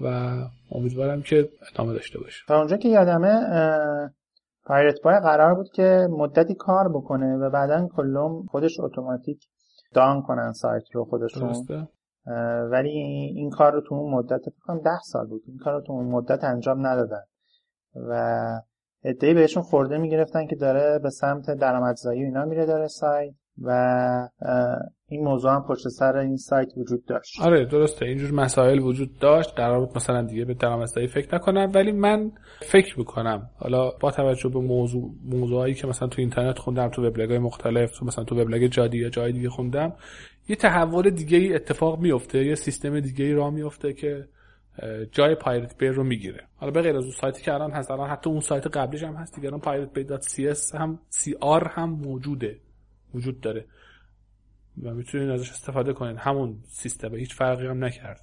[0.00, 0.34] و
[0.70, 2.42] امیدوارم که ادامه داشته باشه.
[2.48, 3.40] تا اونجا که یادمه
[4.64, 9.46] پایرت بای قرار بود که مدتی کار بکنه و بعدا کلوم خودش اتوماتیک
[9.94, 11.54] دان کنن سایت رو خودشون.
[12.70, 12.90] ولی
[13.36, 15.42] این کار رو تو اون مدت فکر ده سال بود.
[15.46, 17.22] این کار رو تو اون مدت انجام ندادن.
[17.94, 18.42] و
[19.04, 23.34] ادعی بهشون خورده می‌گرفتن که داره به سمت درآمدزایی اینا میره داره سایت.
[23.62, 24.28] و
[25.10, 27.40] این موضوع هم پشت سر این سایت وجود داشت.
[27.40, 28.06] آره درسته.
[28.06, 29.54] اینجور مسائل وجود داشت.
[29.54, 31.70] قرار بود مثلا دیگه به درآمدزایی فکر نکنم.
[31.74, 33.50] ولی من فکر می‌کنم.
[33.56, 38.06] حالا با توجه به موضوع موضوعایی که مثلا تو اینترنت خوندم تو وبلاگ‌های مختلف تو
[38.06, 39.92] مثلا تو وبلاگ جادی یا جای دیگه خوندم
[40.48, 44.28] یه تحول دیگه ای اتفاق میفته یه سیستم دیگه ای راه میفته که
[45.12, 46.40] جای پایرت بی رو می‌گیره.
[46.56, 49.14] حالا به غیر از اون سایتی که الان هست الان حتی اون سایت قبلیش هم
[49.14, 49.48] هست دیگه.
[49.48, 52.56] الان bay.cs هم CR هم موجوده.
[53.14, 53.64] وجود داره.
[54.82, 58.20] و می‌تونید ازش استفاده کنید همون سیستم هیچ فرقی هم نکرده.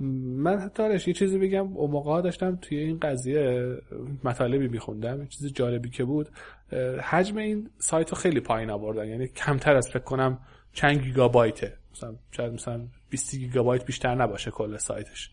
[0.00, 1.76] من حتی یه چیزی بگم.
[1.76, 3.76] اون موقع داشتم توی این قضیه
[4.24, 5.20] مطالبی میخوندم.
[5.20, 6.28] یه چیز جالبی که بود
[7.02, 9.08] حجم این سایت رو خیلی پایین آوردن.
[9.08, 10.38] یعنی کمتر از فکر کنم
[10.72, 11.76] چند گیگابایته.
[11.92, 15.30] مثلا شاید مثلا 20 گیگابایت بیشتر نباشه کل سایتش.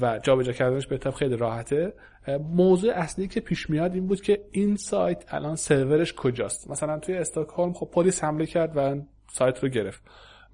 [0.00, 1.92] و جابجا کردنش به خیلی راحته.
[2.50, 7.14] موضوع اصلی که پیش میاد این بود که این سایت الان سرورش کجاست؟ مثلا توی
[7.14, 9.00] استکهلم خب پلیس حمله کرد و
[9.32, 10.02] سایت رو گرفت.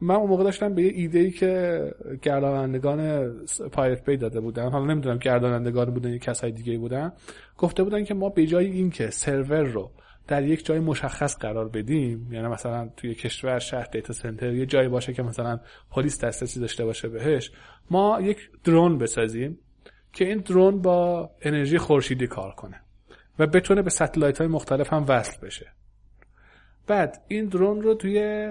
[0.01, 1.83] من اون موقع داشتم به یه ایده ای که
[2.23, 3.29] گردانندگان
[3.73, 7.13] Pirate Bay داده بودن حالا نمی‌دونم گردانندگان بودن یا کسای دیگه بودن
[7.59, 9.91] گفته بودن که ما به جای اینکه سرور رو
[10.29, 14.89] در یک جای مشخص قرار بدیم یعنی مثلا توی کشور شهر data center یه جایی
[14.89, 15.61] باشه که مثلا
[15.91, 17.51] پلیس دسترسی داشته باشه بهش
[17.91, 19.59] ما یک drone بسازیم
[20.13, 22.81] که این drone با انرژی خورشیدی کار کنه
[23.39, 25.73] و بتونه به satellite های مختلف هم وصل بشه.
[26.89, 28.49] بعد این درون رو توی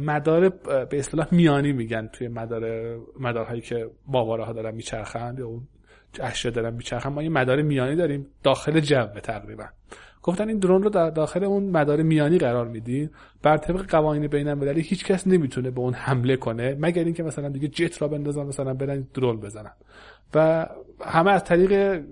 [0.00, 0.48] مدار
[0.90, 5.60] به اصطلاح میانی میگن توی مدار مدارهایی که ماواره ها دارن میچرخن یا اون
[6.20, 7.08] اشیا دارن میچرخن.
[7.08, 9.64] ما یه مدار میانی داریم داخل جو تقریبا.
[10.22, 13.10] گفتن این درون رو در داخل اون مدار میانی قرار میدین.
[13.42, 17.48] بر طبق قوانین بین المللی هیچ کس نمی‌تونه به اون حمله کنه مگر اینکه مثلا
[17.48, 19.72] دیگه جت را بندازن مثلا برن درون بزنن.
[20.34, 20.66] و
[21.00, 22.02] همه از طریق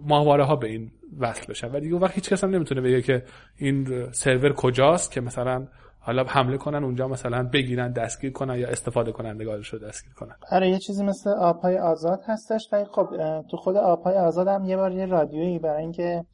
[0.00, 1.72] ماهواره ها به این وصل بشن.
[1.72, 3.22] و دیگه وقت هیچ کس هم نمی‌تونه بگه که
[3.56, 5.66] این سرور کجاست که مثلا
[6.00, 10.34] حالا حمله کنن اونجا مثلا بگیرن دستگیر کنن یا استفاده کنندگارش رو دستگیر کنن.
[10.52, 12.68] آره یه چیزی مثل آبهای آزاد هستش.
[12.72, 13.06] ولی خب
[13.50, 16.24] تو خود آبهای آزاد هم یه بار یه رادیویی برای اینکه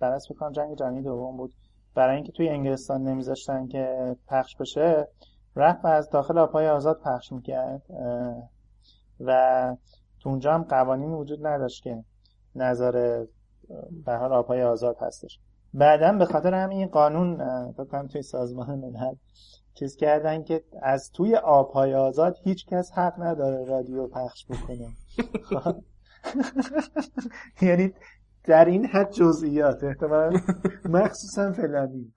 [0.00, 1.52] برای بکنم جنگ جهانی دوم بود.
[1.94, 5.08] برای اینکه توی انگلستان نمیذاشتن که پخش بشه
[5.56, 7.82] رفت از داخل آبهای آزاد پخش می‌کرد.
[9.20, 9.76] و
[10.22, 12.04] تو اونجا هم قوانین وجود نداشت که
[12.54, 13.24] نظر
[14.04, 15.38] به حال آبهای آزاد هستش.
[15.74, 17.36] بعدا به خاطر همین این قانون
[17.72, 19.14] فکر توی سازمان ملل
[19.74, 24.88] چیز کردن که از توی آبهای آزاد هیچ کس حق نداره رادیو پخش بکنه.
[27.62, 27.92] یعنی
[28.44, 30.40] در این حد جزئیات احتمالا.
[30.84, 32.12] مخصوصا فلانی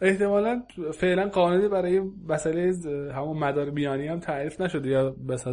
[0.00, 0.62] احتمالا
[0.94, 2.72] فعلا قانونی برای مسئله
[3.12, 5.46] همون مدار میانی هم تعریف نشده یا بس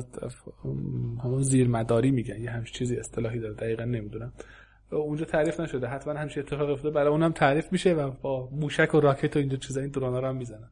[1.24, 2.42] همون زیر مداری میگن.
[2.42, 3.54] یه همچین چیزی اصطلاحی داره.
[3.54, 4.34] دقیقا نمی‌دونم.
[4.96, 5.88] اونجا تعریف نشده.
[5.88, 6.96] حتما همچین اتفاق افتاده.
[6.96, 10.28] برای اونم تعریف میشه و با موشک و راکت و اینجا چیزا این درونا رو
[10.28, 10.70] هم می‌زنن.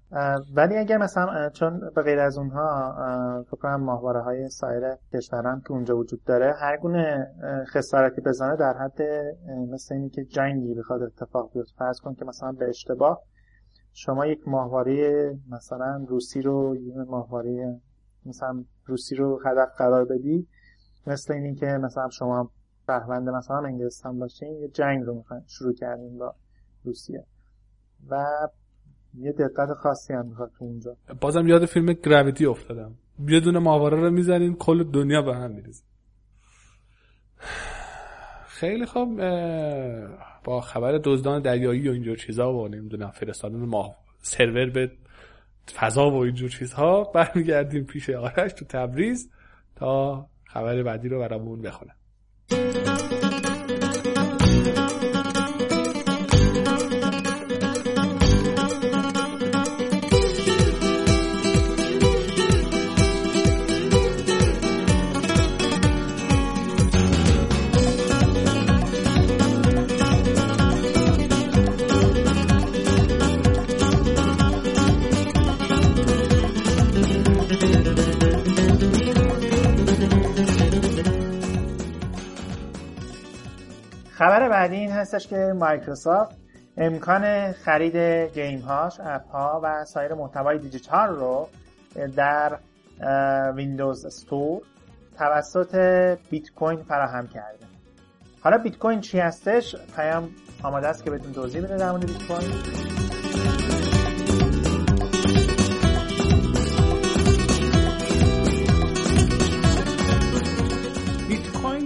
[0.56, 2.96] ولی اگر مثلا چون به غیر از اونها
[3.48, 7.28] فکر کنم ماهواره های سایر کشوران که اونجا وجود داره هر گونه
[7.74, 9.02] خسارتی بزنه در حد
[9.74, 11.74] مثل اینی که جنگی بخواد اتفاق بیفته.
[11.78, 13.22] فرض کن که مثلا به اشتباه
[13.94, 17.80] شما یک ماهواره مثلا روسی رو یه ماهواره
[18.26, 20.48] مثلا روسی رو هدف قرار بدی
[21.08, 22.52] مثل اینی که مثلا شما
[22.90, 26.36] شهروند مثلا انگلستان باشین یه جنگ رو می‌خواین شروع کردیم با
[26.84, 27.24] روسیه.
[28.10, 28.26] و
[29.18, 30.98] یه دقت خاصی هم می‌خواد تو اونجا.
[31.22, 32.96] بازم یاد فیلم گراویتی افتادم.
[33.28, 35.84] یه دونه ماهواره رو می‌زنین کل دنیا به هم میریزه.
[38.48, 39.22] خیلی خوب
[40.44, 44.92] با خبر دزدان دریایی و اینجور چیزها و نمی‌دونم فرستادن ماه سرور به
[45.76, 49.32] فضا و اینجور چیزها برمیگردیم پیش آرش تو تبریز
[49.76, 51.92] تا خبر بعدی رو برامون بخونه
[52.52, 52.89] خبر بعدی
[85.00, 86.36] هستش که مایکروسافت
[86.78, 87.96] امکان خرید
[88.34, 91.50] game هاش، app ها و سایر محتوای دیجیتال رو
[92.16, 92.58] در
[93.56, 94.62] Windows Store
[95.18, 95.76] توسط
[96.30, 97.66] بیت کوین فراهم کرده.
[98.42, 100.30] حالا بیت کوین چی هستش؟ پیام
[100.64, 103.00] آماده است که بهتون توضیح بده در مورد بیت کوین.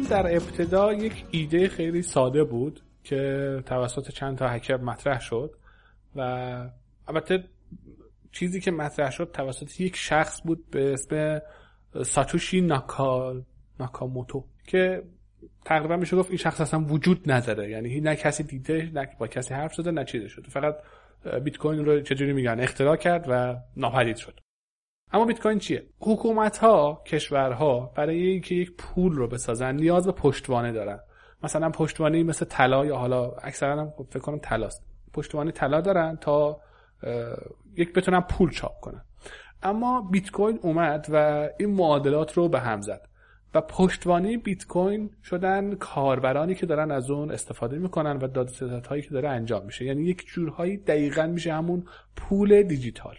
[0.10, 5.52] در ابتدا یک ایده خیلی ساده بود که توسط چند تا هکر مطرح شد
[6.16, 6.22] و
[7.08, 7.44] البته
[8.32, 11.42] چیزی که مطرح شد توسط یک شخص بود به اسم
[12.04, 13.42] ساتوشی ناکا
[13.80, 15.04] ناکاموتو که
[15.66, 17.70] تقریبا میشه گفت این شخص اصلا وجود نداره.
[17.70, 20.50] یعنی نه کسی دیده نه با کسی حرف زده نه چیزی شده.
[20.50, 20.76] فقط
[21.44, 24.40] بیت کوین رو چجوری میگن اختراع کرد و ناپدید شد.
[25.12, 30.12] اما بیت کوین چیه؟ حکومت ها کشورها برای اینکه یک پول رو بسازن نیاز به
[30.12, 31.00] پشتوانه دارن.
[31.44, 34.84] مثلا پشتوانه مثل طلا یا حالا اکثرا هم فکر کنم طلاست.
[35.14, 36.62] پشتوانه طلا دارن تا
[37.76, 39.02] یک بتونن پول چاپ کنن.
[39.64, 43.08] اما بیت کوین اومد و این معادلات رو به هم زد
[43.54, 49.02] و پشتوانه بیت کوین شدن کاربرانی که دارن از اون استفاده می‌کنن و داده هایی
[49.02, 49.86] که داره انجام میشه.
[49.86, 53.16] یعنی یک جورهایی دقیقا میشه همون پول دیجیتال.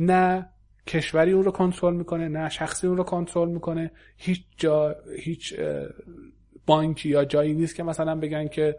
[0.00, 0.50] نه
[0.86, 3.90] کشوری اون رو کنترل می‌کنه نه شخصی اون رو کنترل می‌کنه.
[4.16, 5.54] هیچ جا هیچ
[6.66, 8.76] بانکی یا جایی نیست که مثلا بگن که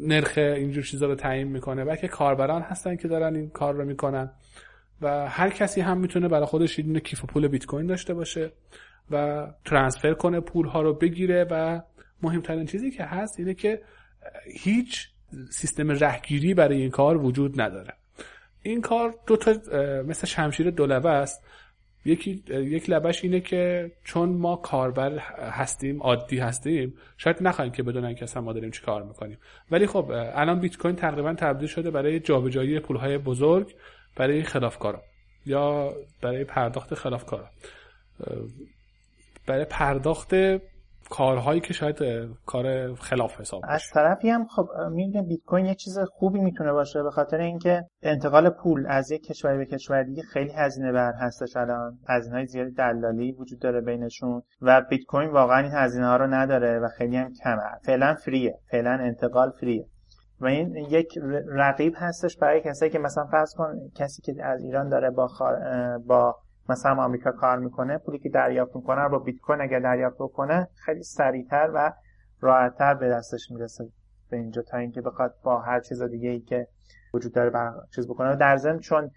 [0.00, 1.84] نرخ اینجور چیزا رو تعیین می‌کنه.
[1.84, 4.30] بلکه کاربران هستن که دارن این کار رو می‌کنن.
[5.00, 8.52] و هر کسی هم می‌تونه برای خودش یه کیف پول بیت کوین داشته باشه
[9.10, 11.46] و ترانسفر کنه پول ها رو بگیره.
[11.50, 11.80] و
[12.22, 13.82] مهمترین چیزی که هست اینه که
[14.46, 15.08] هیچ
[15.50, 17.92] سیستم رهگیری برای این کار وجود نداره.
[18.62, 19.54] این کار دو تا
[20.02, 21.44] مثل شمشیر دو لبه است.
[22.06, 25.18] یکی یک لبش اینه که چون ما کاربر
[25.50, 29.38] هستیم عادی هستیم شاید نخواهیم که بدونن که اصلا ما داریم چی کار می‌کنیم.
[29.70, 33.74] ولی خب الان بیت کوین تقریبا تبدیل شده برای جابجایی پولهای بزرگ
[34.16, 35.02] برای خلافکارا
[35.46, 35.92] یا
[36.22, 37.50] برای پرداخت خلافکارا.
[39.46, 40.34] برای پرداخت
[41.10, 41.96] کارهایی که شاید
[42.46, 47.02] کار خلاف حساب از طرفی هم خب می‌دونه بیت کوین یه چیز خوبی می‌تونه باشه
[47.02, 51.56] به خاطر اینکه انتقال پول از یک کشوری به کشور دیگه خیلی هزینه بر هستش
[51.56, 51.98] الان.
[52.08, 56.26] هزینه های زیادی دلالی وجود داره بینشون و بیت کوین واقعا این هزینه ها رو
[56.26, 57.62] نداره و خیلی هم کمه.
[57.84, 58.58] فعلا فریه.
[58.70, 59.86] فعلا انتقال فریه.
[60.40, 64.88] و این یک رقیب هستش برای کسایی که مثلا فرض کن کسی که از ایران
[64.88, 65.28] داره با
[66.06, 66.36] با
[66.68, 70.68] مثلا آمریکا کار می‌کنه پولی که دریافت می‌کنه رو با بیت کوین اگر دریافت بکنه
[70.74, 71.92] خیلی سریعتر و
[72.40, 73.84] راحتتر به دستش می‌رسه.
[74.30, 76.68] به اینجا تا اینکه بخواد با هر چیز دیگه ای که
[77.14, 77.72] وجود داره بر...
[77.94, 78.36] چیز بکنه.
[78.36, 79.10] در ضمن چون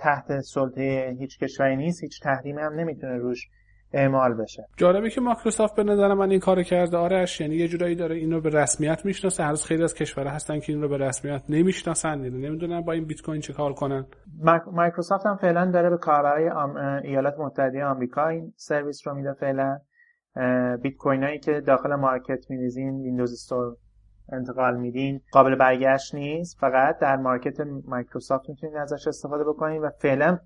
[0.00, 3.48] تحت سلطه هیچ کشوری نیست هیچ تحریمی هم نمی‌تونه روش
[3.94, 4.66] اعمال بشه.
[4.76, 6.96] جالبه که مایکروسافت به نظر من این کار کرده.
[6.96, 9.44] آرش یعنی یه جورایی داره اینو به رسمیت می‌شناسه.
[9.44, 12.24] هر خیلی از کشورها هستن که این رو به رسمیت نمی‌شناسن.
[12.24, 14.06] یعنی نمی‌دونن با این بیت کوین چه کار کنن.
[14.72, 16.50] مایکروسافت هم فعلا داره به کاربرای
[17.04, 19.78] ایالات متحده آمریکا این سرویس رو میده فعلا.
[20.82, 23.76] بیت کوین هایی که داخل market میریزین Windows Store
[24.32, 25.20] انتقال میدین.
[25.32, 26.58] قابل برگشت نیست.
[26.60, 30.38] فقط در market مایکروسافت می‌تونید ازش استفاده بکنید و فعلا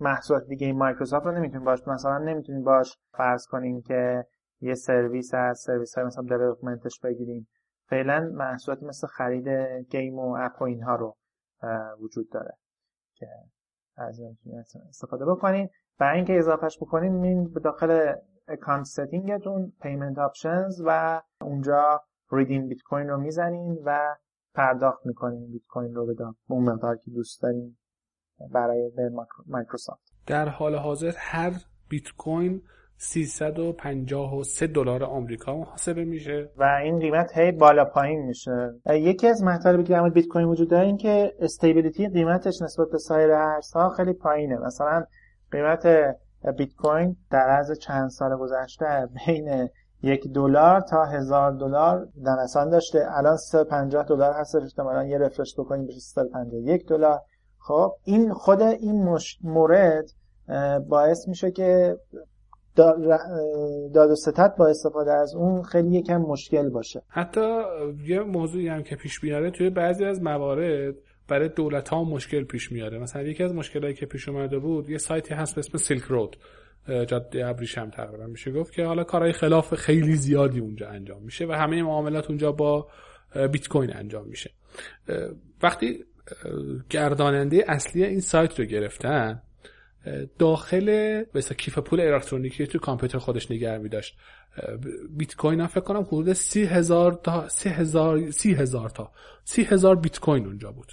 [0.00, 1.88] محصولات دیگه این مایکروسافت رو نمی‌تونیم باش.
[1.88, 4.26] مثلا نمی‌تونیم باش فرض کنیم که
[4.60, 7.48] یه سرویس از سرویس های مثلا development ش بگیریم.
[7.88, 9.48] فعلا محصولاتی مثل خرید
[9.90, 11.16] game و app و اینها رو
[12.00, 12.56] وجود داره
[13.14, 13.26] که
[13.96, 18.12] از این استفاده بکنیم برای اینکه اضافهش بکنیم این به داخل
[18.48, 22.00] account setting تون payment options و اونجا
[22.32, 24.16] redeem Bitcoin رو می‌زنین و
[24.54, 25.52] پرداخت می‌کنین.
[25.52, 27.78] بیت کوین رو به اون مقدار که دوست دارین.
[28.52, 28.90] برای
[29.46, 30.12] مایکروسافت.
[30.26, 31.52] در حال حاضر هر
[31.88, 32.62] بیت کوین
[32.98, 36.50] 353 دلار آمریکا محاسبه میشه.
[36.56, 38.74] و این قیمت هی بالا پایین میشه.
[38.86, 42.98] یکی از مطالبی که در بیت کوین وجود داره این که استیبیلیتی قیمتش نسبت به
[42.98, 44.58] سایر ارزها خیلی پایینه.
[44.58, 45.04] مثلا
[45.50, 45.86] قیمت
[46.58, 49.68] بیت کوین در عرض چند سال گذشته بین
[50.02, 53.06] یک دلار تا هزار دلار نوسان داشته.
[53.10, 57.20] الان 350 دلار هست احتمالاً یه رفرش بکنیم بشه 351 دلار.
[57.66, 60.10] خب این خود این مورد
[60.88, 61.96] باعث میشه که
[63.94, 67.02] داد و ستت با استفاده از اون خیلی یکم مشکل باشه.
[67.08, 67.60] حتی
[68.06, 70.94] یه موضوعی هم که پیش میاره توی بعضی از موارد
[71.28, 72.98] برای دولت ها مشکل پیش میاره.
[72.98, 76.36] مثلا یکی از مشکلایی که پیش اومده بود یه سایتی هست به اسم سیلک رود
[77.06, 81.52] جاده ابریشم تقریبا میشه گفت که حالا کارهای خلاف خیلی زیادی اونجا انجام میشه و
[81.52, 82.88] همه معاملات اونجا با
[83.52, 84.50] بیت کوین انجام میشه.
[85.62, 86.04] وقتی
[86.90, 89.42] گرداننده اصلی این سایت رو گرفتن
[90.38, 94.16] داخل مثلا کیف پول الکترونیکی تو کامپیوتر خودش نگه می داشت.
[95.10, 99.12] بیت کوین فکر کنم حدود سی هزار تا سی هزار, سی هزار تا
[99.44, 100.92] سی هزار بیت کوین اونجا بود.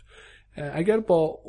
[0.55, 1.39] اگر با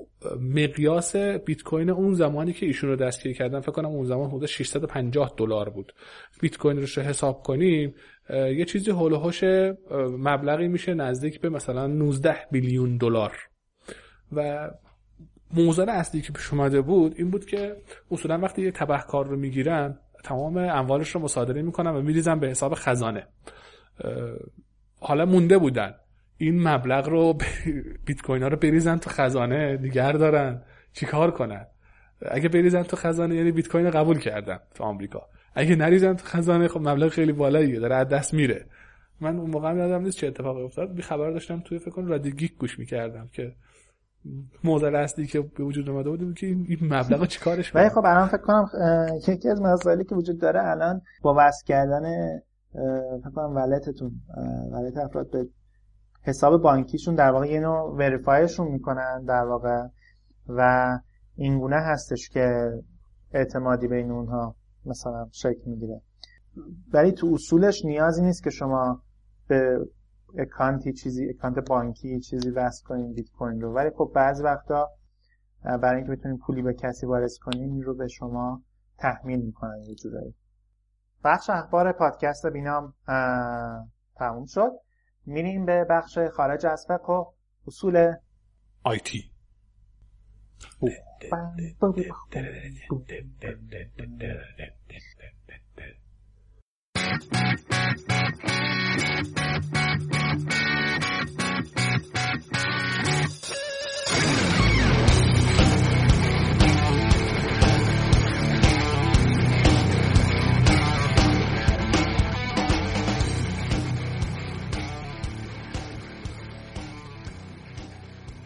[0.41, 4.47] مقیاس بیت کوین اون زمانی که ایشون رو دستگیر کردن فکر کنم اون زمان حدود
[4.47, 5.93] 650 دلار بود.
[6.41, 7.95] بیت کوین رو حساب کنیم
[8.31, 9.35] یه چیزی هول
[10.19, 13.33] مبلغی میشه نزدیک به مثلا 19 بیلیون دلار.
[14.33, 14.71] و
[15.55, 17.77] موزل اصلی که پیش اومده بود این بود که
[18.11, 22.75] اصولا وقتی یه تبهکار رو می‌گیرن تمام اموالش رو مصادره می‌کنن و میریزن به حساب
[22.75, 23.27] خزانه.
[25.01, 25.95] حالا مونده بودن.
[26.37, 27.39] این مبلغ رو
[28.07, 30.63] بیت کوین ها رو بریزن تو خزانه نگر دارن.
[30.93, 31.67] چیکار کنن؟
[32.27, 35.29] اگه بریزن تو خزانه یعنی بیت کوین قبول کردن تو آمریکا.
[35.55, 38.67] اگه نریزن تو خزانه خب مبلغ خیلی بالاییه داره از دست میره.
[39.21, 40.95] من اون موقع یادم نیست چه اتفاقی افتاد.
[40.95, 43.53] بی خبر داشتم توی فکر کنم رادیو گوش می‌کردم که
[44.65, 48.43] موزل اصلی که به وجود اومده بود که این مبلغ چیکارش ولی خب الان فکر
[48.43, 48.69] کنم
[49.29, 52.03] یکی از مسائلی که وجود داره الان با وصل کردن
[53.21, 54.13] فکر کنم ولتتون
[54.73, 55.49] ولت افراد به
[56.23, 59.87] حساب بانکیشون در واقع یه نوع وریفایشون می‌کنن در واقع
[60.49, 60.89] و
[61.37, 62.71] اینگونه هستش که
[63.33, 64.57] اعتمادی بین اونها
[64.87, 66.01] مثلا شکل می‌گیره.
[66.93, 69.03] ولی تو اصولش نیازی نیست که شما
[69.49, 69.79] به
[70.39, 73.73] اکانتی چیزی اکانت بانکی چیزی وصل کنین بیت کوین رو.
[73.73, 74.91] ولی خب بعضی وقتا
[75.65, 78.63] برای اینکه بتونین پولی به کسی وارد این رو به شما
[78.99, 80.35] تحمیل می‌کنن یه جورایی.
[81.25, 82.95] بخش اخبار پادکست بینام
[84.17, 84.71] تموم شد.
[85.27, 87.25] میریم به بخش خارج از فقه و
[87.67, 88.15] اصول
[88.83, 89.31] آیتی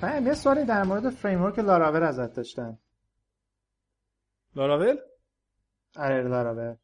[0.03, 2.79] من یه سوالی در مورد فریمورک لاراول ازت داشتم.
[4.57, 4.97] لاراول
[5.97, 6.77] آره لاراول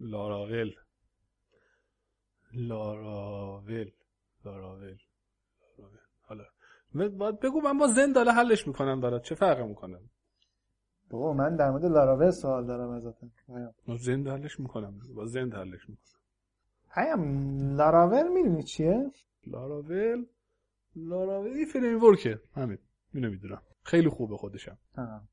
[0.00, 0.72] لاراول
[2.54, 3.90] لاراول
[4.44, 4.96] لاراول
[6.22, 6.44] حالا.
[6.94, 9.22] باید بگو من با زند حالا حلش می‌کنم برات.
[9.22, 10.00] چه فرق می‌کنم
[11.10, 13.14] بابا من در مورد لاراول سوال دارم ازت
[13.86, 15.00] با زند حلش می‌کنم.
[15.14, 16.20] با زند حلش می‌کنم.
[16.94, 17.22] پیام
[17.76, 19.10] لاراول می‌دونی چیه؟
[19.46, 20.26] لاراول
[21.06, 22.78] لاراول این فریم ورکه همین.
[23.14, 23.62] اینو می‌دونم.
[23.82, 24.78] خیلی خوبه خودشم.
[24.96, 25.28] آه.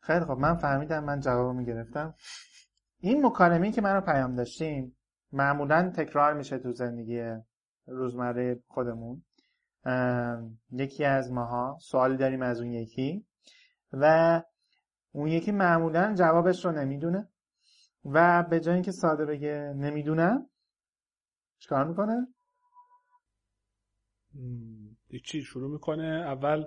[0.00, 2.14] خیلی خب من فهمیدم من جوابمو گرفتم
[2.98, 4.96] این مکالمه‌ای که منو پیام داشتیم
[5.32, 7.34] معمولا تکرار میشه تو زندگی
[7.86, 9.22] روزمره خودمون.
[10.72, 13.26] یکی از ماها سوالی داریم از اون یکی
[13.92, 14.42] و
[15.12, 17.28] اون یکی معمولا جوابش رو نمی‌دونه
[18.04, 20.46] و به جای اینکه ساده بگه نمی‌دونم
[21.58, 22.26] چیکار می‌کنه؟
[25.18, 26.64] چی شروع می‌کنه؟ اول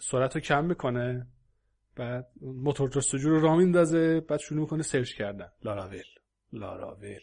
[0.00, 1.26] سرعت رو کم می‌کنه
[1.96, 5.48] بعد موتور جستجو رو راه میندازه بعد شروع می‌کنه سرچ کردن.
[5.64, 6.02] لاراول
[6.52, 7.20] لاراول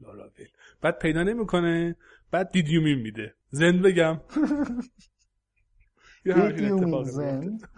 [0.00, 0.30] لاراول.
[0.80, 1.96] بعد پیدا نمی‌کنه
[2.30, 3.34] بعد دیدیومین میده.
[3.50, 4.20] زند بگم.
[6.24, 7.68] دیدیومین زند؟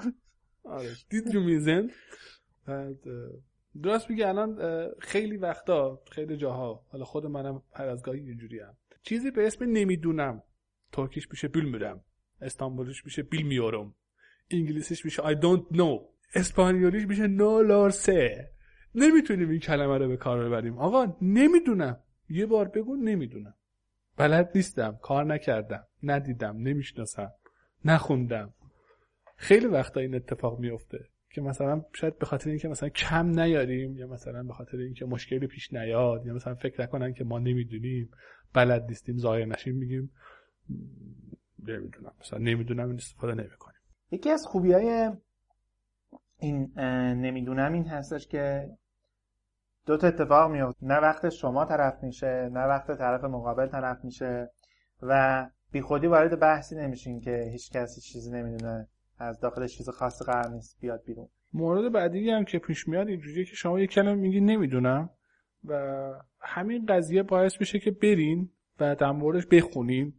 [0.65, 0.91] آره.
[1.09, 1.91] دیدیومین زند.
[2.67, 2.99] بعد
[3.83, 4.59] درست میگه الان
[4.99, 9.65] خیلی وقتا خیلی جاها حالا خود منم هر از گاهی اینجوری هم چیزی به اسم
[9.65, 10.43] نمی‌دونم.
[10.93, 12.01] ترکیش میشه بیل میرم
[12.41, 13.95] استانبولیش میشه بیل میارم
[14.51, 16.17] انگلیسیش میشه I don't know.
[16.35, 18.51] اسپانیولیش میشه نو لارسه
[18.95, 23.55] نمی‌تونیم این کلمه رو به کار ببریم آقا نمی‌دونم یه بار بگو نمی‌دونم
[24.17, 27.33] بلد نیستم کار نکردم ندیدم نمی‌شناسم
[27.85, 28.55] نخوندم
[29.37, 30.99] خیلی وقتا این اتفاق میفته
[31.31, 35.47] که مثلا شاید به خاطر اینکه مثلا کم نیاریم یا مثلا به خاطر اینکه مشکلی
[35.47, 38.11] پیش نیاد یا مثلا فکر نکنن که ما نمی‌دونیم
[38.53, 40.11] بلد نیستیم ظاهر نشیم میگیم
[41.67, 42.13] نمی‌دونم.
[42.21, 43.81] مثلا نمی‌دونم این استفاده نمی‌کنیم.
[44.11, 45.11] یکی از خوبی های
[46.39, 46.73] این
[47.21, 48.71] نمی‌دونم این هستش که
[49.87, 54.51] دو تا اتفاق میفته نه وقت شما طرف میشه نه وقت طرف مقابل طرف میشه
[55.03, 58.89] و بی خودی وارد بحثی نمیشین که هیچ کسی چیزی نمی‌دونه
[59.19, 61.29] از داخل چیز خاص قرار نیست بیاد بیرون.
[61.53, 65.11] مورد بعدی هم که پیش میاد اینجوریه که شما یک کلمه میگی نمی‌دونم
[65.65, 68.51] و همین قضیه باعث میشه که برین
[68.81, 70.15] و در موردش بخونین.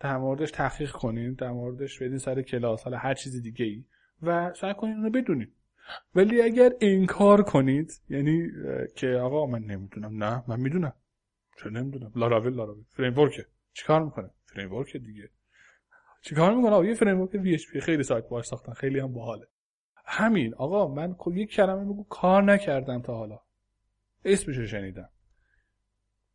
[0.00, 3.84] در موردش تحقیق کنین در موردش بدین سر کلاس حالا هر چیز دیگه ای
[4.22, 5.48] و سعی کنین اونو بدونین.
[6.14, 8.48] ولی اگر انکار کنید یعنی
[8.96, 10.92] که آقا من نمی‌دونم نه من می‌دونم.
[11.62, 12.84] چه نمی‌دونم؟ لاراول لاراول.
[12.88, 13.30] فریم
[13.72, 15.30] چیکار می‌کنه؟ فریم دیگه.
[16.22, 17.80] چیکار می‌کنه؟ آقا یه فریم ورک وی اچ پی.
[17.80, 18.72] خیلی سایت باش ساختن.
[18.72, 19.46] خیلی هم باحاله.
[20.04, 23.40] همین آقا من خب یک کلمه میگم کار نکردم تا حالا.
[24.24, 25.08] اسمشو شنیدم.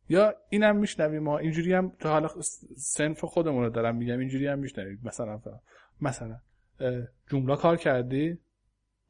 [0.08, 1.38] یا اینم میشنویم ما.
[1.38, 2.28] اینجوری هم تا حالا
[2.76, 4.18] سنف خودمون رو دارم میگم.
[4.18, 5.00] اینجوری هم میشنویم.
[5.04, 5.40] مثلا
[6.00, 6.36] مثلا
[7.30, 8.38] جمله کار کردی؟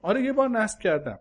[0.03, 1.18] آره یه بار نصب کردم.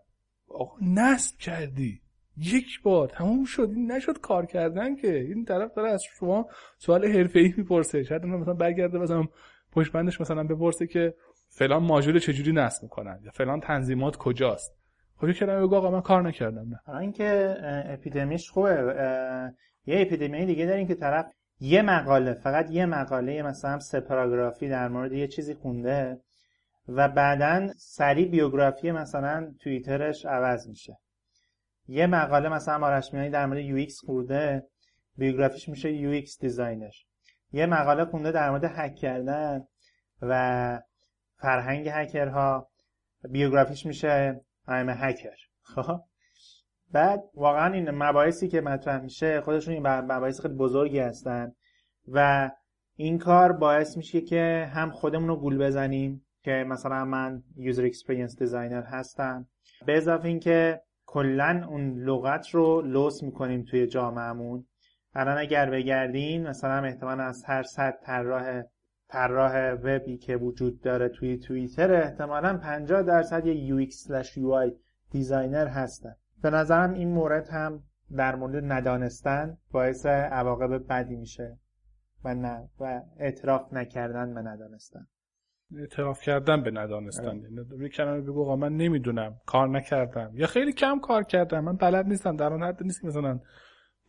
[0.47, 2.01] آقا نصب کردی.
[2.37, 3.07] یک بار.
[3.07, 3.71] تموم شد.
[3.75, 5.19] این نشد کار کردن که.
[5.19, 8.03] این طرف داره از شما سوال حرفه‌ای می‌پرسه.
[8.03, 9.27] شاید مثلا برگرده مثلا
[9.71, 11.15] پشت بندش مثلا بپرسه که
[11.49, 14.75] فلان ماژول چجوری نصب می‌کنن یا فلان تنظیمات کجاست.
[15.17, 16.95] خب یه کلمه بگو آقا من کار نکردم نه.
[16.95, 18.71] اینکه اپیدمیش خوبه
[19.85, 25.11] یه اپیدمی دیگه داریم که طرف یه مقاله فقط یه مقاله مثلا سپاراگرافی در مورد
[25.13, 26.19] یه چیزی خونده
[26.87, 30.97] و بعدا سریع بیوگرافی مثلا توییترش عوض میشه.
[31.87, 34.63] یه مقاله مثلا آرش میلانی در مورد UX خونده
[35.17, 36.93] بیوگرافیش میشه UX designer
[37.51, 39.67] یه مقاله خونده در مورد هک کردن
[40.21, 40.81] و
[41.37, 42.69] فرهنگ هکرها
[43.29, 45.37] بیوگرافیش میشه I'm a hacker.
[45.61, 46.01] خب.
[46.91, 51.51] بعد واقعا این مباحثی که مطرح میشه خودشون این مباحث خیلی بزرگی هستن
[52.07, 52.51] و
[52.95, 58.39] این کار باعث میشه که هم خودمون رو گول بزنیم که مثلا من user experience
[58.39, 59.47] designer هستم.
[59.85, 64.65] به اضافه اینکه کلا اون لغت رو لوس می‌کنیم توی جامعهمون.
[65.13, 68.63] الان اگر بگردین مثلا احتمال از هر صد طراح
[69.07, 74.73] طراح وبی که وجود داره توی توییتر احتمالا 50 درصد یه UX/UI
[75.11, 76.15] designer هستن.
[76.41, 77.83] به نظرم این مورد هم
[78.15, 81.57] در مورد ندانستن باعث عواقب بدی میشه
[82.23, 85.07] و نه و اعتراف نکردن به ندانستن.
[85.77, 87.41] اعتراف کردن به ندانستن.
[87.79, 90.31] یه کلمه بگو آقا من نمی‌دونم کار نکردم.
[90.33, 93.39] یا خیلی کم کار کردم من بلد نیستم در اون حد نیست مثلا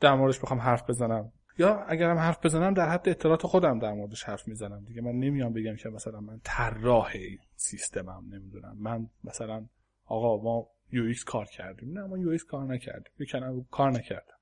[0.01, 1.33] در موردش بخوام حرف بزنم.
[1.59, 5.01] یا اگرم حرف بزنم در حد اطلاعات خودم در موردش حرف می‌زنم دیگه.
[5.01, 7.13] من نمیام بگم که مثلا من طراح
[7.57, 8.77] سیستمم نمی‌دونم.
[8.79, 9.67] من مثلا
[10.05, 11.99] آقا ما یو کار کردیم.
[11.99, 13.13] نه ما یو کار نکردیم.
[13.19, 13.27] یه
[13.71, 14.37] کار نکردم.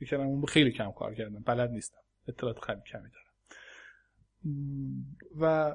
[0.00, 1.42] یه کلمه خیلی کم کار کردم.
[1.42, 1.98] بلد نیستم.
[2.28, 3.30] اطلاعات خیلی کمی دارم.
[5.40, 5.74] و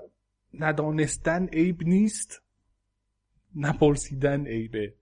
[0.53, 2.41] ندانستن عیب نیست.
[3.55, 4.93] نپرسیدن عیبه.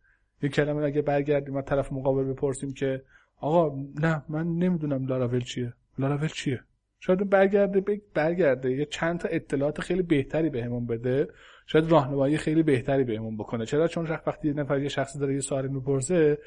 [0.42, 3.04] یه کلمه اگه برگردیم و طرف مقابل بپرسیم که
[3.44, 5.74] آقا نه من نمی‌دونم لاراول چیه.
[6.00, 6.60] لاراول چیه؟
[7.00, 8.72] شاید برگرده برگرده.
[8.72, 11.28] یه چند تا اطلاعات خیلی بهتری بهمون بده.
[11.66, 13.66] شاید راهنمایی خیلی بهتری بهمون بکنه.
[13.66, 16.38] چرا؟ چون وقتی یه نفر یه شخصی داره یه سوالی می‌پرسه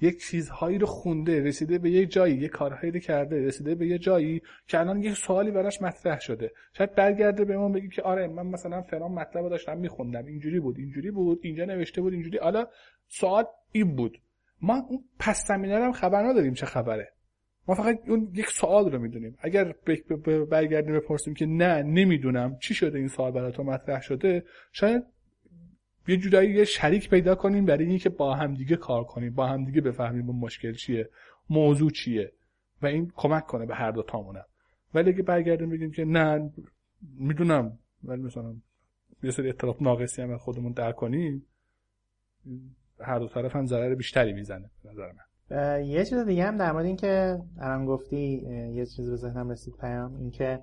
[0.00, 3.98] یک چیزهایی رو خونده رسیده به یه جایی یه کارهایی رو کرده رسیده به یه
[3.98, 6.52] جایی که الان یه سوالی براش مطرح شده.
[6.72, 10.26] شاید برگرده به ما بگی که آره من مثلا فلان مطلب رو داشتم میخوندم.
[10.26, 12.38] اینجوری بود اینجوری بود اینجا نوشته بود اینجوری.
[12.38, 12.66] حالا
[13.08, 14.18] سوال این بود.
[14.62, 17.12] ما اون پس زمینه هم خبر نداریم چه خبره.
[17.68, 19.36] ما فقط اون یک سوال رو می‌دونیم.
[19.40, 19.74] اگر
[20.50, 25.02] برگردیم بپرسیم که نه نمی‌دونم چی شده این سوال برای تو مطرح شده شاید
[26.08, 30.30] یه جورایی یه شریک پیدا کنیم برای اینکه با همدیگه کار کنیم با همدیگه بفهمیم
[30.30, 31.10] اون مشکل چیه
[31.50, 32.32] موضوع چیه
[32.82, 34.44] و این کمک کنه به هر دو تامونم.
[34.94, 36.52] ولی اگه برگردیم بگیم که نه
[37.18, 38.54] می‌دونم ولی مثلا
[39.22, 41.46] یه سری اطلاف ناقصی هم خودمون در کنیم
[43.00, 45.26] هر دو طرف هم ضرر بیشتری می‌زنه نظر من.
[45.84, 48.42] یه چیز دیگه هم در مورد اینکه الان گفتی
[48.74, 50.60] یه چیز به ذهنم رسید پیام اینکه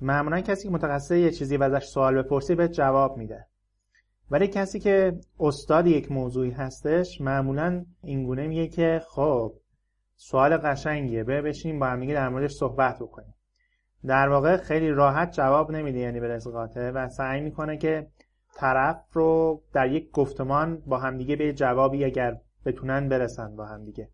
[0.00, 3.46] معمولا کسی که متخصص یه چیزی و ازش سوال بپرسی به جواب میده.
[4.30, 9.52] ولی کسی که استاد یک موضوعی هستش معمولا اینگونه میگه که خب
[10.16, 13.34] سوال قشنگیه به بشینیم با هم در موردش صحبت بکنیم.
[14.06, 18.06] در واقع خیلی راحت جواب نمیده یعنی به رزقاته و سعی می‌کنه که
[18.56, 22.36] طرف رو در یک گفتمان با همدیگه به جوابی اگر
[22.66, 24.08] بتونن برسن با همدیگه.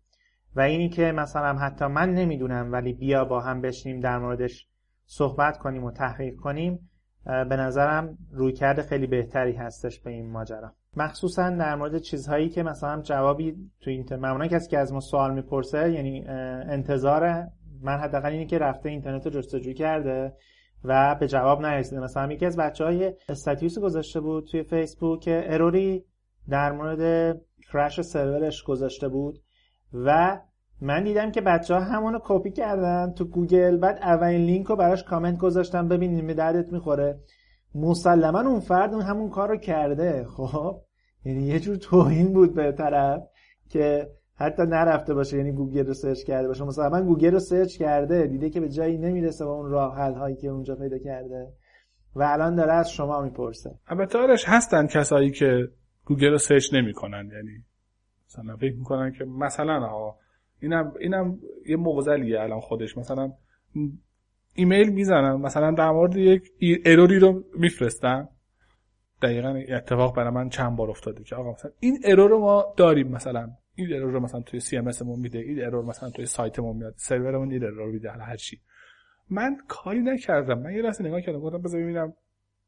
[0.55, 4.67] و اینی که مثلا حتی من نمی‌دونم ولی بیا با هم بشینیم در موردش
[5.05, 6.89] صحبت کنیم و تحقیق کنیم
[7.25, 10.73] به نظرم رویکرد خیلی بهتری هستش به این ماجرا.
[10.97, 15.33] مخصوصا در مورد چیزهایی که مثلا جوابی تو اینترنت معمولا کسی که از ما سوال
[15.33, 17.47] می‌پرسه یعنی انتظار
[17.81, 20.33] من حداقل اینه که رفته اینترنت رو جستجو کرده.
[20.83, 25.43] و به جواب نرسیده مثلا یکی از بچه های استاتیوس گذاشته بود توی فیسبوک که
[25.45, 26.05] اروری
[26.49, 27.35] در مورد
[27.73, 29.39] crash سرورش گذاشته بود
[29.93, 30.39] و
[30.81, 35.03] من دیدم که بچه ها همونو کپی کردن تو گوگل بعد اولین لینک رو براش
[35.03, 35.87] کامنت گذاشتم.
[35.87, 37.19] ببینیم به دردت می‌خوره.
[37.75, 40.25] مسلما اون فرد اون همون کار رو کرده.
[40.25, 40.81] خب
[41.25, 43.21] یعنی یه جور توهین بود به طرف
[43.69, 46.63] که حتی نرفته باشه یعنی گوگل رو سرچ کرده باشه.
[46.63, 50.35] مثلا گوگل رو سرچ کرده دیده که به جایی نمی‌رسه با اون راه حل هایی
[50.35, 51.53] که اونجا پیدا کرده.
[52.15, 53.71] و الان داره از شما می‌پرسه.
[53.87, 55.67] البته آرش هستن کسایی که
[56.05, 57.29] گوگل رو سرچ نمی‌کنن.
[57.33, 57.65] یعنی
[58.27, 60.17] مثلا فکر می‌کنن که مثلا ها
[60.61, 62.97] اینم اینم یه معضلیه الان خودش.
[62.97, 63.33] مثلا
[64.53, 66.51] ایمیل می‌زنن مثلا در مورد یک
[66.85, 68.27] error ی رو میفرستن.
[69.21, 73.07] دقیقا اتفاق برای من چند بار افتاده که آقا مثلا این error رو ما داریم
[73.07, 76.93] مثلا این error رو مثلا توی CMS مون میده این error مثلا توی سایتمون میاد
[76.97, 78.59] سرورمون این error میده هر چی.
[79.29, 80.59] من کاری نکردم.
[80.59, 82.13] من یه لحظه نگاه کردم گفتم بذار ببینم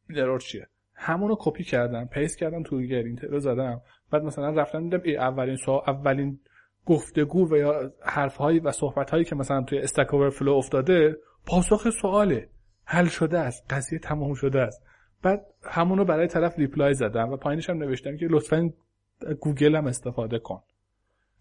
[0.09, 0.67] این error چیه.
[0.93, 3.81] همون رو کپی کردم paste کردم توی گوگل رو زدم.
[4.11, 6.39] بعد مثلا رفتم دیدم اولین سو اولین
[6.85, 11.89] گفتگو و یا حرف هایی و صحبت هایی که مثلا توی Stack Overflow افتاده پاسخ
[11.89, 12.49] سواله.
[12.85, 13.73] حل شده است.
[13.73, 14.83] قضیه تمام شده است.
[15.23, 18.69] بعد همونو برای طرف reply زدم و پایینش هم نوشتم که لطفا
[19.39, 20.61] گوگل هم استفاده کن.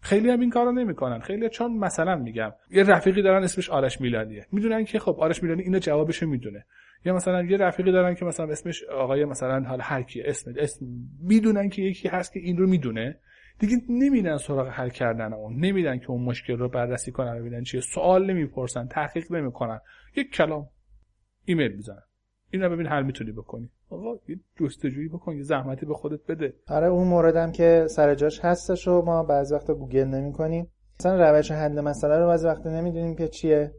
[0.01, 1.19] خیلی هم این کارو نمی‌کنن.
[1.19, 5.61] خیلی چون مثلا میگم یه رفیقی دارن اسمش آرش میلانیه می‌دونن که خب آرش میلانی
[5.61, 6.65] اینو جوابش می‌دونه.
[7.05, 10.85] یا مثلا یه رفیقی دارن که مثلا اسمش آقای مثلا حال هر کی اسم اسم
[11.21, 13.19] می‌دونن که یکی هست که این رو می‌دونه.
[13.59, 15.55] دیگه نمیدن سراغ حل کردن اون.
[15.55, 17.81] نمیدن که اون مشکل رو بررسی کنن ببینن چیه.
[17.81, 19.79] سوال نمی‌پرسن تحقیق نمی‌کنن.
[20.15, 20.69] یک کلام
[21.45, 22.03] ایمیل می‌زنن.
[22.51, 23.69] این رو ببین حل می‌تونی بکنی.
[23.95, 26.53] آقا یه جستجویی بکن یه زحمتی به خودت بده.
[26.67, 30.71] آره اون موردم که سر جاش هستش و ما بعضی وقتا گوگل نمی‌کنیم.
[30.99, 33.73] مثلا روش حل مسئله رو بعضی وقتا نمی‌دونیم که چیه.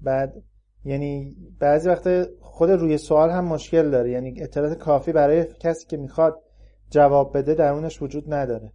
[0.00, 0.42] بعد
[0.84, 4.10] یعنی بعضی وقتا خود روی سوال هم مشکل داره.
[4.10, 6.42] یعنی اطلاعات کافی برای کسی که می‌خواد
[6.90, 8.72] جواب بده درونش وجود نداره.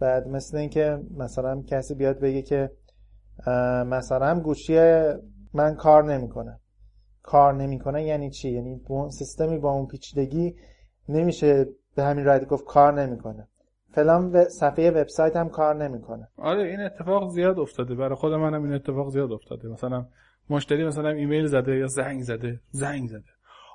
[0.00, 2.70] بعد مثل اینکه مثلا کسی بیاد بگه که
[3.86, 4.78] مثلا گوشی
[5.54, 6.60] من کار نمی‌کنه.
[7.26, 10.54] کار نمی‌کنه یعنی چی؟ یعنی سیستمی با اون پیچیدگی
[11.08, 11.66] نمیشه
[11.96, 13.48] به همین راحتی گفت کار نمی‌کنه.
[13.90, 16.28] فلان صفحه وبسایت هم کار نمی‌کنه.
[16.36, 17.94] آره این اتفاق زیاد افتاده.
[17.94, 19.68] برای خود منم این اتفاق زیاد افتاده.
[19.68, 20.06] مثلا
[20.50, 22.60] مشتری مثلا ایمیل زده یا زنگ زده.
[22.70, 23.30] زنگ زده.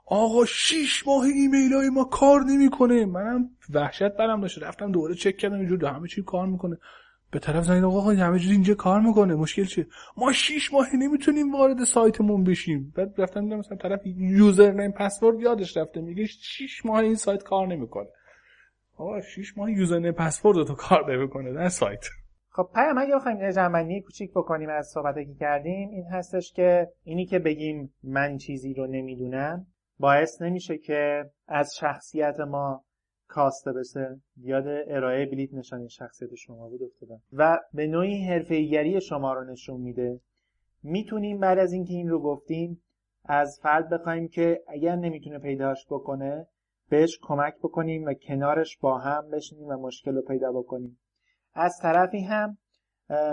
[0.06, 3.06] آقا شیش ماه ایمیل های ما کار نمی‌کنه.
[3.06, 6.78] منم وحشت برم داشته رفتم دوباره چک کردم اینجور همه چی کار می‌کنه.
[7.32, 9.36] به طرف زنگ آقا همه چیز اینجا کار می‌کنه.
[9.36, 12.93] مشکل چیه؟ ما شیش ماه نمی‌تونیم وارد سایتمون بشیم.
[12.95, 16.01] بعد رفتم دیدم مثلا طرف یوزر نیم پسورد یادش رفته.
[16.01, 18.07] میگه شیش ماه این سایت کار نمی‌کنه.
[18.97, 22.05] آقا شیش ماه یوزر نیم پسورد تو کار نمی‌کنه در سایت.
[22.49, 27.25] خب پیام اگه بخوایم جمعنی کوچیک بکنیم از صحبتی که کردیم این هستش که اینی
[27.25, 29.65] که بگیم من چیزی رو نمی‌دونم
[29.99, 32.84] باعث نمیشه که از شخصیت ما
[33.32, 34.21] کاسته بشه.
[34.38, 39.82] یاد ارائه بلیت نشانی شخصیت شما بود افتادم و به نوعی حرفه‌ایگری شما رو نشون
[39.82, 40.19] میده.
[40.84, 42.82] می‌تونیم بعد از اینکه این رو گفتیم
[43.25, 46.47] از فرد بخوایم که اگر نمی‌تونه پیداش بکنه
[46.89, 50.99] بهش کمک بکنیم و کنارش با هم بشینیم و مشکل رو پیدا بکنیم.
[51.53, 52.57] از طرفی هم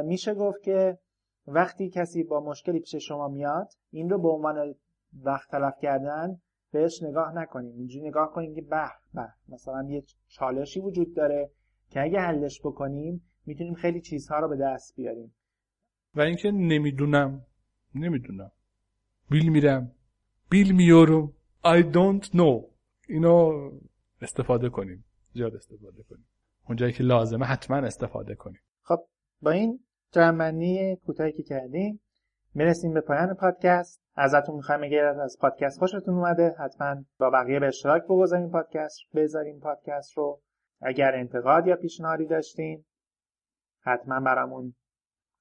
[0.05, 0.99] میشه گفت که
[1.47, 4.75] وقتی کسی با مشکلی پیش شما میاد این رو به عنوان
[5.23, 6.41] وقت تلف کردن
[6.71, 7.75] بهش نگاه نکنیم.
[7.77, 9.35] اینجوری نگاه کنیم که به به.
[9.49, 11.51] مثلا یه چالشی وجود داره
[11.91, 15.35] که اگه حلش بکنیم می‌تونیم خیلی چیزها رو به دست بیاریم.
[16.15, 17.47] و اینکه نمی‌دونم.
[17.95, 18.51] نمی‌دونم.
[19.31, 19.93] بیل میرم.
[20.51, 21.33] بیل میارم
[21.65, 22.65] I don't know.
[23.09, 23.71] اینو
[24.23, 25.05] استفاده کنیم.
[25.33, 26.27] زیاد استفاده کنیم.
[26.69, 28.61] اونجایی که لازمه حتما استفاده کنیم.
[28.83, 28.99] خب
[29.43, 29.81] با این
[30.13, 32.01] جمعنی کوتاهی که کردیم
[32.59, 34.03] می‌رسیم به پایان پادکست.
[34.17, 39.61] ازتون می‌خوایم اگر از پادکست خوشتون اومده حتما با بقیه به اشتراک بگذاریم پادکست بذاریم
[39.61, 40.41] پادکست رو.
[40.81, 42.85] اگر انتقاد یا پیشنهادی داشتین
[43.81, 44.75] حتما برامون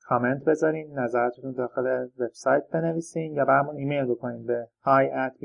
[0.01, 5.43] کامنت بذارین نظراتتون داخل وبسایت بنویسین یا برامون ایمیل بکنین به hi at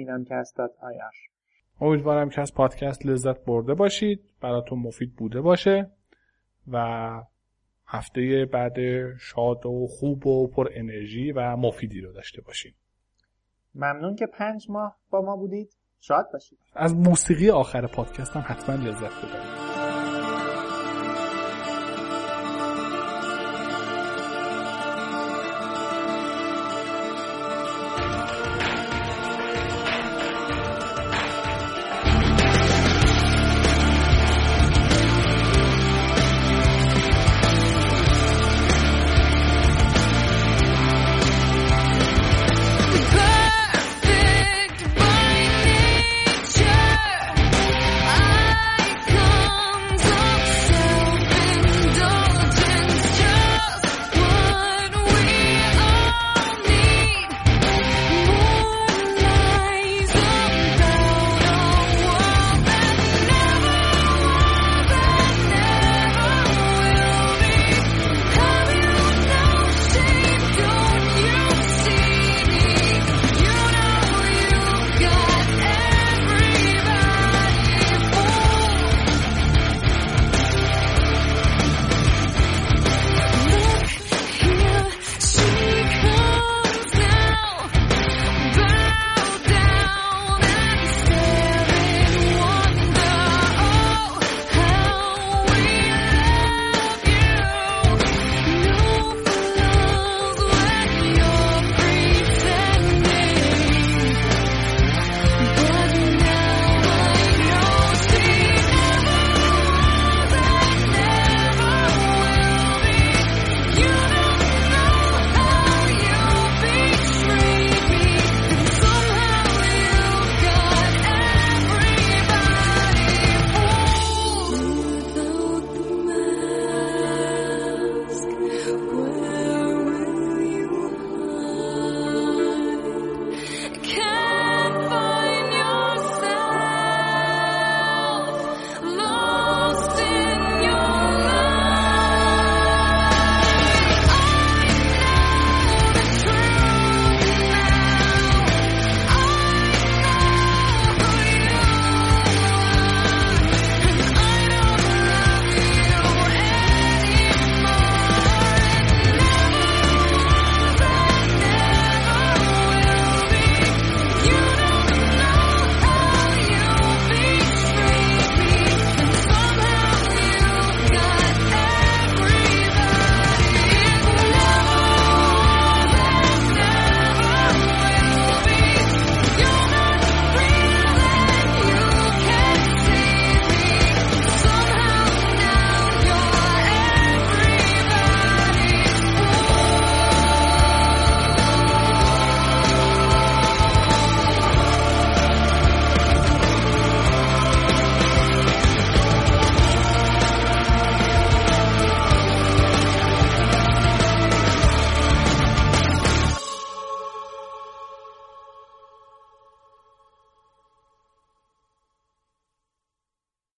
[1.80, 5.90] امیدوارم که از پادکست لذت برده باشید براتون مفید بوده باشه
[6.72, 6.76] و
[7.92, 8.76] هفته بعد
[9.16, 12.74] شاد و خوب و پر انرژی و مفیدی رو داشته باشیم.
[13.74, 15.76] ممنون که پنج ماه با ما بودید.
[16.00, 16.58] شاد باشید.
[16.74, 19.61] از موسیقی آخر پادکست هم حتما لذت ببرید.